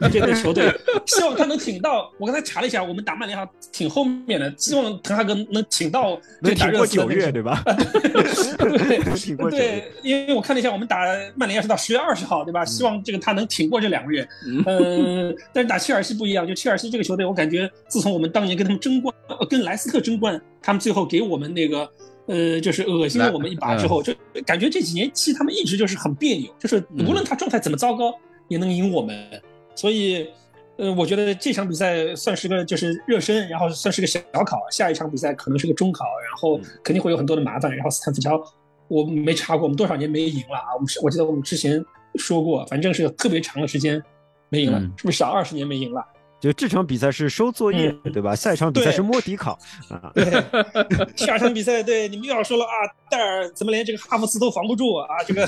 [0.00, 0.68] 呃这个球队，
[1.06, 2.12] 希望他能挺到。
[2.18, 7.62] 我刚才查了一下，我们打曼联还挺后面的，希望滕哈格能挺到这能挺过个打热刺的九月，那个对吧？
[9.50, 10.98] 对，因为我看了一下，我们打
[11.36, 12.64] 曼联要是到十月二十号，对吧？
[12.64, 14.28] 希望这个他能挺过这两个月。
[14.66, 21.88] 嗯，但是打切尔西不一样，就切尔西这个球队，我感觉自从我们当年跟他们争冠，呃跟莱斯特争冠，他们最后给我们那个。
[22.28, 24.14] 呃，就是恶心了我们一把之后，就
[24.46, 28.14] 感觉这几年期他们一直就是很别扭，就是无论他状态怎么糟糕，
[28.52, 29.16] 也能赢我们。
[29.74, 30.28] 所以，
[30.76, 37.74] 呃，我觉得这场比赛算是个就是热身，然后算是个小考，下一场比赛可能是个中考，然后肯定会有很多的麻烦。
[37.74, 38.42] 然后斯坦福桥
[38.88, 40.74] 我没查过，我们多少年没赢了啊？
[40.74, 41.82] 我们是我记得我们之前
[42.16, 44.02] 说过，反正是特别长的时间
[44.50, 46.06] 没赢了，嗯是不是少二十年没赢了？
[46.42, 48.34] 就这场比赛是收作业，嗯对吧？
[48.34, 49.56] 下一场比赛是摸底考
[49.88, 50.10] 啊。
[50.12, 50.24] 对，
[51.14, 52.74] 下场比赛对你们又要说了啊，
[53.08, 55.06] 戴尔怎么连这个哈弗斯都防不住啊？
[55.24, 55.46] 这个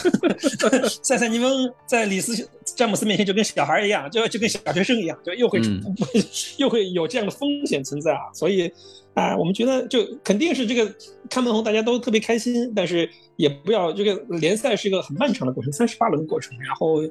[1.03, 5.82] 塞塞尼翁在里斯詹姆斯面前就跟小孩一样，就就跟小学生一样，就又会、嗯
[6.59, 8.30] 又会有这样的风险存在啊。
[8.32, 8.70] 所以
[9.14, 10.95] 啊，我们觉得就肯定是这个
[11.28, 17.03] 看门红大家都特别开心，但是也不要这个联赛是一个很漫长的过程，三十八轮的过程，然后。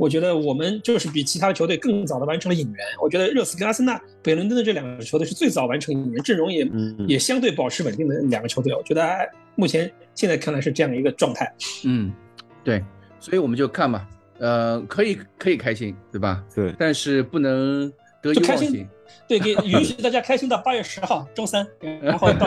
[0.00, 2.86] 我觉得我们就是比其他的球队更早的完成了引援。
[3.02, 8.74] 我觉得热刺跟阿森纳、北伦敦的这两个球队是最早完成引援，阵容也、嗯也相对保持稳定的两个球队。
[8.74, 11.52] 我觉得哎目前现在看来是这样一个状态。
[11.84, 12.10] 嗯，
[12.64, 12.82] 对，
[13.18, 16.42] 所以我们就看嘛，呃，可以可以开心，对吧？
[16.54, 17.92] 对，但是不能
[18.22, 18.88] 得意就开心忘形。
[19.28, 21.66] 对，给允许大家开心到八月十号周三，
[22.02, 22.46] 然后到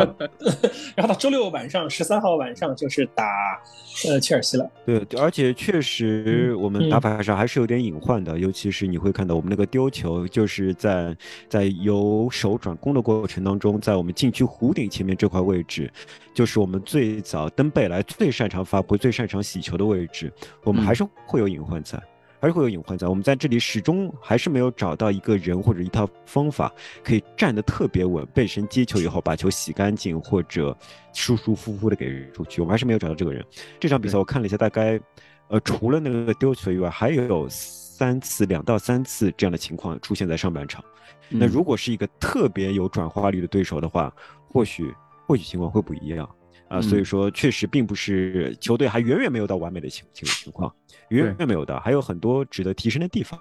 [0.96, 3.62] 然后到周六晚上十三号晚上就是打
[4.08, 4.70] 呃切尔西了。
[4.86, 11.16] 对，而且确实嗯我们打法上还是有点隐患的，尤其是你会看到我们那个丢球，就是在
[11.48, 15.92] 在由守转攻的过程当中，在我们禁区弧顶前面这块位置，
[16.34, 20.32] 就是我们最早登贝莱最擅长发挥、最擅长洗球的位置，
[20.64, 21.98] 我们嗯还是会有隐患在。
[22.44, 26.70] 还是会有隐患在，我们在这里始终还是没有找到一个人或者一套方法，
[27.02, 30.78] 可以站得特别稳，背身接球以后把球洗干净，或者
[31.14, 32.60] 舒舒服服的给出去。
[32.60, 33.42] 我们还是没有找到这个人。
[33.80, 35.00] 这场比赛我看了一下，大概
[35.48, 40.84] 呃除了那个丢球以外，还有三次两到三次这样的情况出现在上半场。
[41.30, 44.14] 那嗯如果是一个特别有转化率的对手的话，
[44.50, 44.94] 或许
[45.28, 46.30] 或许情况会不一样
[46.70, 46.82] 啊。
[46.82, 50.74] 所以嗯说，确实并不是球队还远远没有到完美的情情情况，
[51.10, 53.40] 远远没有到，还有很多值得提升的地方。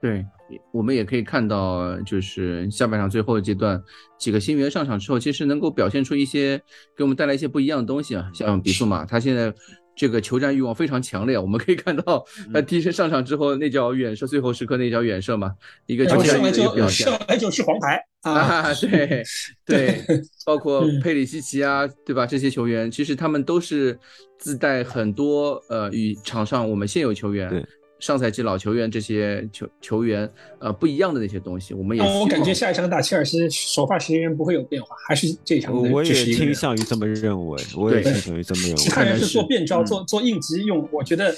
[0.00, 0.24] 对，
[0.72, 3.82] 我们也可以看到，就是下半场最后的阶段，
[4.16, 6.56] 几个新员上场之后，其实能够表现出一些
[6.96, 8.30] 给我们带来一些不一样的东西啊。
[8.32, 9.52] 像比苏马，他现在
[9.96, 11.36] 这个求战欲望非常强烈。
[11.36, 15.52] 我们可以看到，他第一次上场之后那脚远射，最后时刻那脚远射嘛，
[15.86, 17.08] 一个球战欲的表现。
[17.08, 18.72] 上来就是黄牌啊！
[18.74, 19.22] 对
[19.64, 20.04] 对，
[20.44, 22.26] 包括佩里西奇啊，对吧？
[22.26, 23.98] 这些球员其实他们都是
[24.38, 27.66] 自带很多呃与场上我们现有球员。
[28.00, 32.02] 上赛季老球员这些球球员，呃，不一样的那些东西，我们也。
[32.04, 35.74] 我感觉下一场打切尔西，首发十一人不会有变化，还是这场。
[35.90, 38.76] 我也倾向于这么认为，我也倾向于这么认为。
[38.76, 40.88] 其他人是做变招、做做应急用。
[40.92, 41.34] 我觉得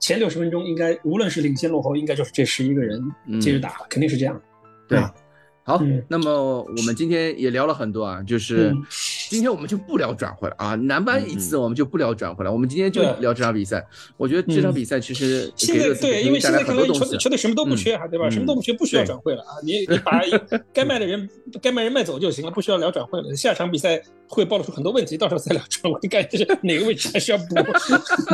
[0.00, 3.02] 前六十分钟应该，无论是领先落后，应该就是这十一个人
[3.40, 4.38] 接着打，肯定是这样。
[4.86, 5.00] 对。
[5.64, 8.74] 好，那么我们今天也聊了很多啊，就是
[9.30, 13.86] 今天我们就不聊转会了啊，南班一次我们就不聊转会了，我们今天就聊这场比赛。
[14.16, 18.28] 我觉得这场比赛其实现在对，因为现在可能球队球队什么都不缺哈，对吧？
[18.28, 20.20] 什么都不缺，不需要转会了啊，你你把
[20.72, 21.30] 该卖的人
[21.62, 23.36] 该卖人卖走就行了，不需要聊转会了。
[23.36, 27.44] 下场比赛会暴露出很多问题，到时候再聊转会，感觉哪个位置还需要补。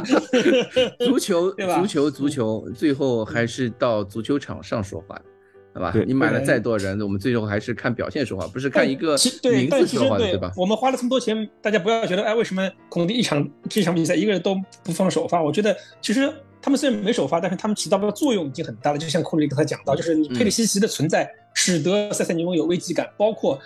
[1.04, 5.20] 足球，足球，足球，最后还是到足球场上说话。
[5.78, 10.52] 好吧，你买了再多人，我们最后还是看表现说话，不是看一个名字说话，对吧？
[10.56, 15.42] 我们花了这么多钱，大家不要觉得，哎，为什么孔蒂一场这场比赛一个人都不放首发？
[15.42, 18.98] 我觉得其实他们虽然没首发，但是他们起到的作用已经很大了。
[18.98, 23.58] 就像库里刚才讲到，就是你佩里西奇的存在，使得塞塞尼翁有危机感，包括。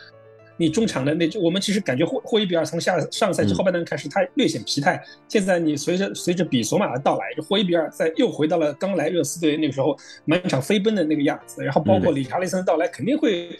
[0.62, 5.02] 你中场的那，我们其实感觉霍霍伊比尔从下上个赛季后半段开始，他略显疲态。
[5.26, 11.64] 现在你随着随着比索马的到来，就霍伊比尔在又回到了刚来热刺队那个时候满场飞奔的那个样子。
[11.64, 13.50] 然后包括理查利森的到来，肯定会，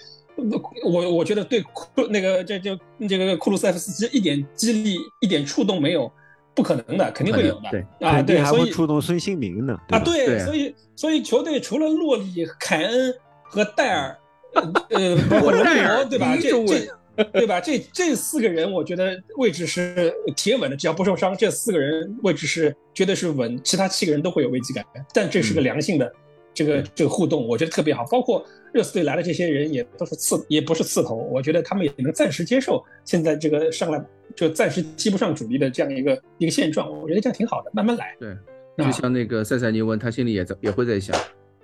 [0.85, 2.79] 我我觉得对库那个这就
[3.09, 6.09] 这个库鲁塞夫斯基一点激励一点触动没有，
[6.55, 7.69] 不可能的，肯定会有的。
[7.73, 9.77] 对啊，对，还会触动孙兴民呢。
[9.89, 14.17] 啊，对，所以所以球队除了洛里、凯恩和戴尔。
[14.55, 16.37] 呃， 包括罗密欧，对吧？
[16.41, 17.61] 这这，对吧？
[17.61, 23.59] 这这四个人，我觉得位置是铁稳的，只要不受伤，这四个人位置是绝对是稳。
[23.63, 24.85] 其他七个人都会有危机感，
[25.15, 26.13] 但这是个良性的
[26.55, 28.05] 这个这个互动，我觉得特别好。
[28.11, 34.03] 包括热刺队来的这些人也都是刺，也不是刺头，我觉得他们也能暂时接受现在这个上来
[34.35, 38.17] 就暂时踢不上主力的这样一个一个现状，我觉得这样挺好的，慢慢来。
[38.19, 38.35] 对，
[38.79, 41.15] 就像那个塞塞尼文，他心里也在也会在想。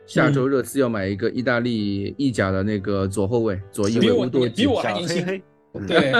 [0.08, 5.42] 下周热刺要买一个意大利意甲的那个左后卫，左翼卫乌多比我还年轻。
[5.86, 6.12] 对，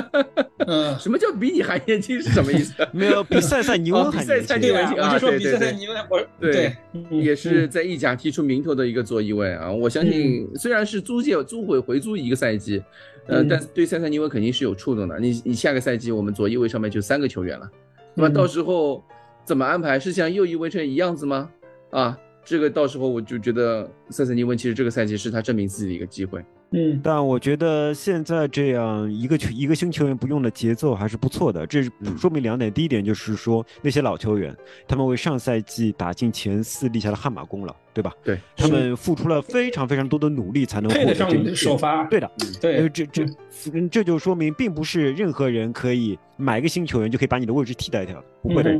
[0.66, 2.74] 嗯， 什么叫比你还年轻是什么意思？
[2.93, 4.61] 没有比赛赛尼翁还年轻。
[4.61, 6.76] 对啊，我就说比赛赛尼翁，我对，
[7.11, 9.72] 也是在意甲踢出名头的一个左翼卫啊。
[9.72, 12.82] 我相信，虽然是租借租回回租一个赛季，
[13.26, 15.18] 呃，但对赛赛尼翁肯定是有触动的。
[15.18, 17.68] 你你下个赛季我们左翼卫上面就三个球员了，
[18.14, 19.03] 那么到时候
[19.47, 19.99] 怎么安排？
[19.99, 21.51] 是像右翼卫这一样子吗？
[21.91, 22.16] 啊？
[22.49, 26.42] 这个到时候我就觉得塞塞尼文其实这个赛季是他证明自己的一个机会。
[26.70, 31.66] 嗯，但我觉得现在这样一个球一个新球员不用的节奏还是不错的。
[31.66, 31.82] 这
[32.16, 34.55] 说明两点，第一点就是说那些老球员，
[34.86, 38.12] 他们为上赛季打进前四立下了汗马功劳，对吧？
[38.24, 42.05] 对，他们付出了非常非常多的努力才能获得上首发。
[42.05, 42.30] 对的，
[42.61, 43.26] 对，这这
[43.90, 48.78] 这就说明并不是任何人可以买个新球员就可以把你的位置替代掉，不会的。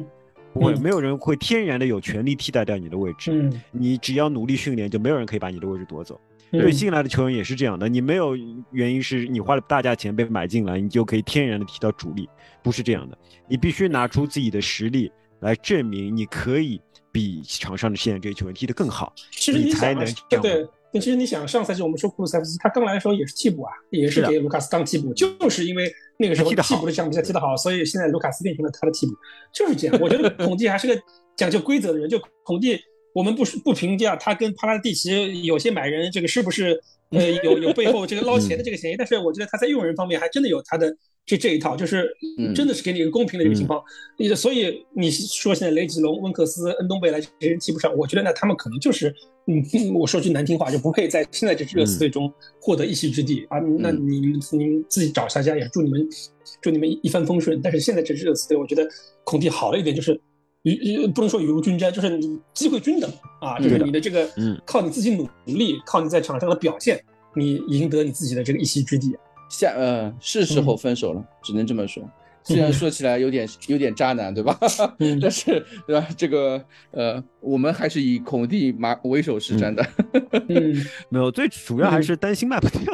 [0.53, 3.31] 不会，没有人会天然的有权利替代掉你的位置。
[3.33, 6.21] 嗯，你只要努力训练，就没有人可以把你的位置夺走。
[6.51, 8.35] 对新来的球员也是这样的，你没有
[8.71, 12.29] 原因是你花了大价钱被买进来，你就可以天然的提到主力，
[12.63, 13.19] 不是这样的。
[13.47, 16.81] 你必须拿出自己的实力来证明你可以
[17.13, 19.13] 比场上的现在这些球员踢得更好，
[19.53, 20.07] 你才能
[20.41, 20.67] 对。
[20.95, 29.13] 其实你想，上赛季我们说库鲁塞夫斯基，他刚来的时候也是替补啊，也是给卢卡斯当替补，就是因为那个时候替补的这场比赛踢得好，所以现在卢卡斯变成了他的替补，
[29.53, 29.99] 就是这样。
[30.01, 31.01] 我觉得孔蒂还是个
[31.37, 32.79] 讲究规则的人，就孔蒂，
[33.15, 36.81] 我们不不评价他跟帕拉蒂奇有些买人这个是不是
[37.11, 40.97] 呃有有背后这个捞钱的这个嫌疑，但是我觉得他在用人方面还真的有他的。
[41.29, 42.09] 这这一套就是
[42.55, 43.83] 真的是给你一个公平的一个情况，
[44.17, 49.15] 你的所以你说现在雷吉隆、温克斯、恩东贝莱这些人踢不上，我觉得那他们可能就是
[49.47, 49.63] 嗯，
[49.95, 53.47] 我说句难听话，就不配在现在这支热刺队中获得一席之地。
[53.51, 53.59] 啊。
[53.79, 54.41] 那你你
[54.89, 56.09] 自己找下家也祝你们
[56.63, 57.61] 祝你们一帆风顺。
[57.63, 58.89] 但是现在这支热刺队，我觉得
[59.25, 60.19] 孔蒂好了一点，就是
[60.63, 63.11] 雨不能说雨露均沾，就是你机会均等。
[63.43, 64.27] 啊，就是你的这个
[64.65, 66.99] 靠你自己努力，靠你在场上的表现，
[67.37, 69.15] 你赢得你自己的这个一席之地。
[69.49, 72.03] 下呃是时候分手了，只能这么说。
[72.45, 74.59] 虽然说起来有点有点渣男，对吧？
[75.21, 76.09] 但是对吧？
[76.17, 79.87] 这个呃，我们还是以孔蒂马为首是真的。
[80.49, 80.75] 嗯，
[81.11, 82.91] 没有，最主要还是担心卖不掉。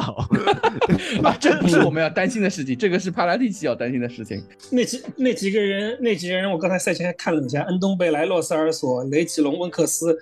[1.23, 4.43] 啊，这不是我们要担心的事情，这个是帕拉蒂奇要担心的事情。
[4.73, 10.19] 那几那几个人，那几个人，我刚才赛前还看了一下，恩东贝莱、洛塞尔索、雷吉隆、温克斯，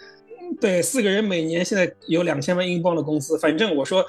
[0.60, 3.38] 对，四个人每年现在有两千万英镑的工资。
[3.38, 4.04] 反正我说。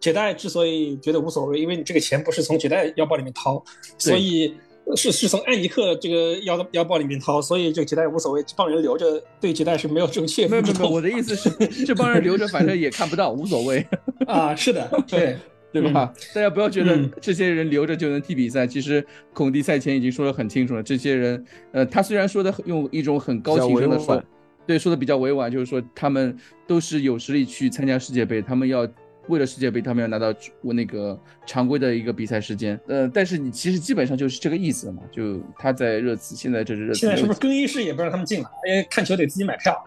[0.00, 3.62] 绝代之所以觉得无所谓，因为你这个钱不是从绝代腰包里面掏，
[3.96, 4.54] 所以
[4.96, 11.50] 是是从艾尼克这个腰腰包里面掏，所以这个杰代无所谓，这帮人留着对杰代是没有这种切没有没有，我的意思是，
[11.84, 13.84] 这帮人留着，反正 也看不到，无所谓，
[14.26, 15.36] 啊，是的， 对，
[15.72, 16.12] 对吧？
[16.34, 24.24] 大家不要觉得嗯这些人留着就能踢比赛，其实孔蒂赛前已经说得很清楚了，这些人，呃，他虽然说的用一种很高情商的说比较委婉，
[24.66, 26.34] 对，说的比较委婉，就是说他们
[26.66, 28.88] 都是有实力去参加世界杯，他们要。
[29.28, 35.02] 为了世界杯，他们要拿到我那个常规的一个比赛时间，呃，但是你其实基本上就是这个意思了嘛。
[35.12, 38.50] 就他在热刺，现在这是热刺现在是不是更衣室也不让他们进了？
[38.66, 39.84] 因为看球得自己买票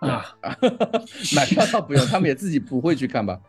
[0.00, 0.24] 啊。
[1.34, 3.40] 买票倒不用，他们也自己不会去看吧？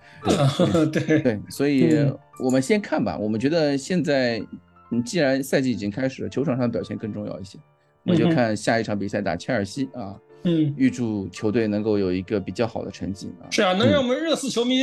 [0.92, 3.18] 对，对，所以嗯我们先看吧。
[3.18, 4.42] 我们觉得现在，
[4.90, 7.58] 你，既然赛季已经开始了，球场上表现更重要一些。
[8.04, 13.50] 我们就看下一场比赛打切尔西啊，嗯，预祝球队能够有一个比较好的成绩啊。
[13.50, 14.76] 是啊，能让我们热刺球迷，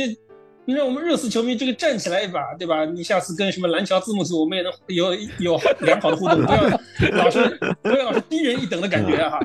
[0.65, 2.85] 能让我们热刺球迷这个站起来一把，对吧？
[2.85, 6.69] 你下次跟什么蓝桥字幕组，我们也能有有良好的互动，不要
[7.23, 7.39] 老是
[7.81, 9.29] 不要老是低人一等的感觉啊！
[9.31, 9.39] 哈。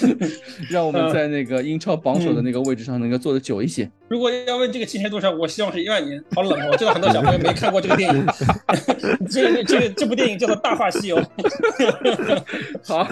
[0.70, 3.90] 让我们在那个英超榜首的那个位置上能够坐得久一些。
[4.08, 6.22] 如果要问这个期限多少，我希望是一万年。
[6.34, 6.68] 好冷哦！
[6.72, 8.26] 我知道很多小朋友没看过这个电影，
[9.30, 11.18] 这个这个这部电影叫做《大话西游》。
[12.84, 13.08] 好，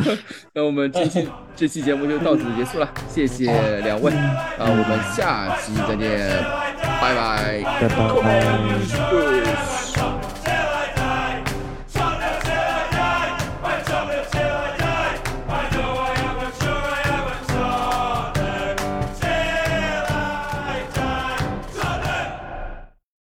[0.53, 1.27] 那我们这期
[1.57, 6.29] 这期节目就到此结束了，谢谢两位啊，我们下期再见，
[7.01, 7.30] 拜拜。
[7.31, 7.65] 拜
[8.23, 8.81] 拜。
[9.11, 9.90] Cheers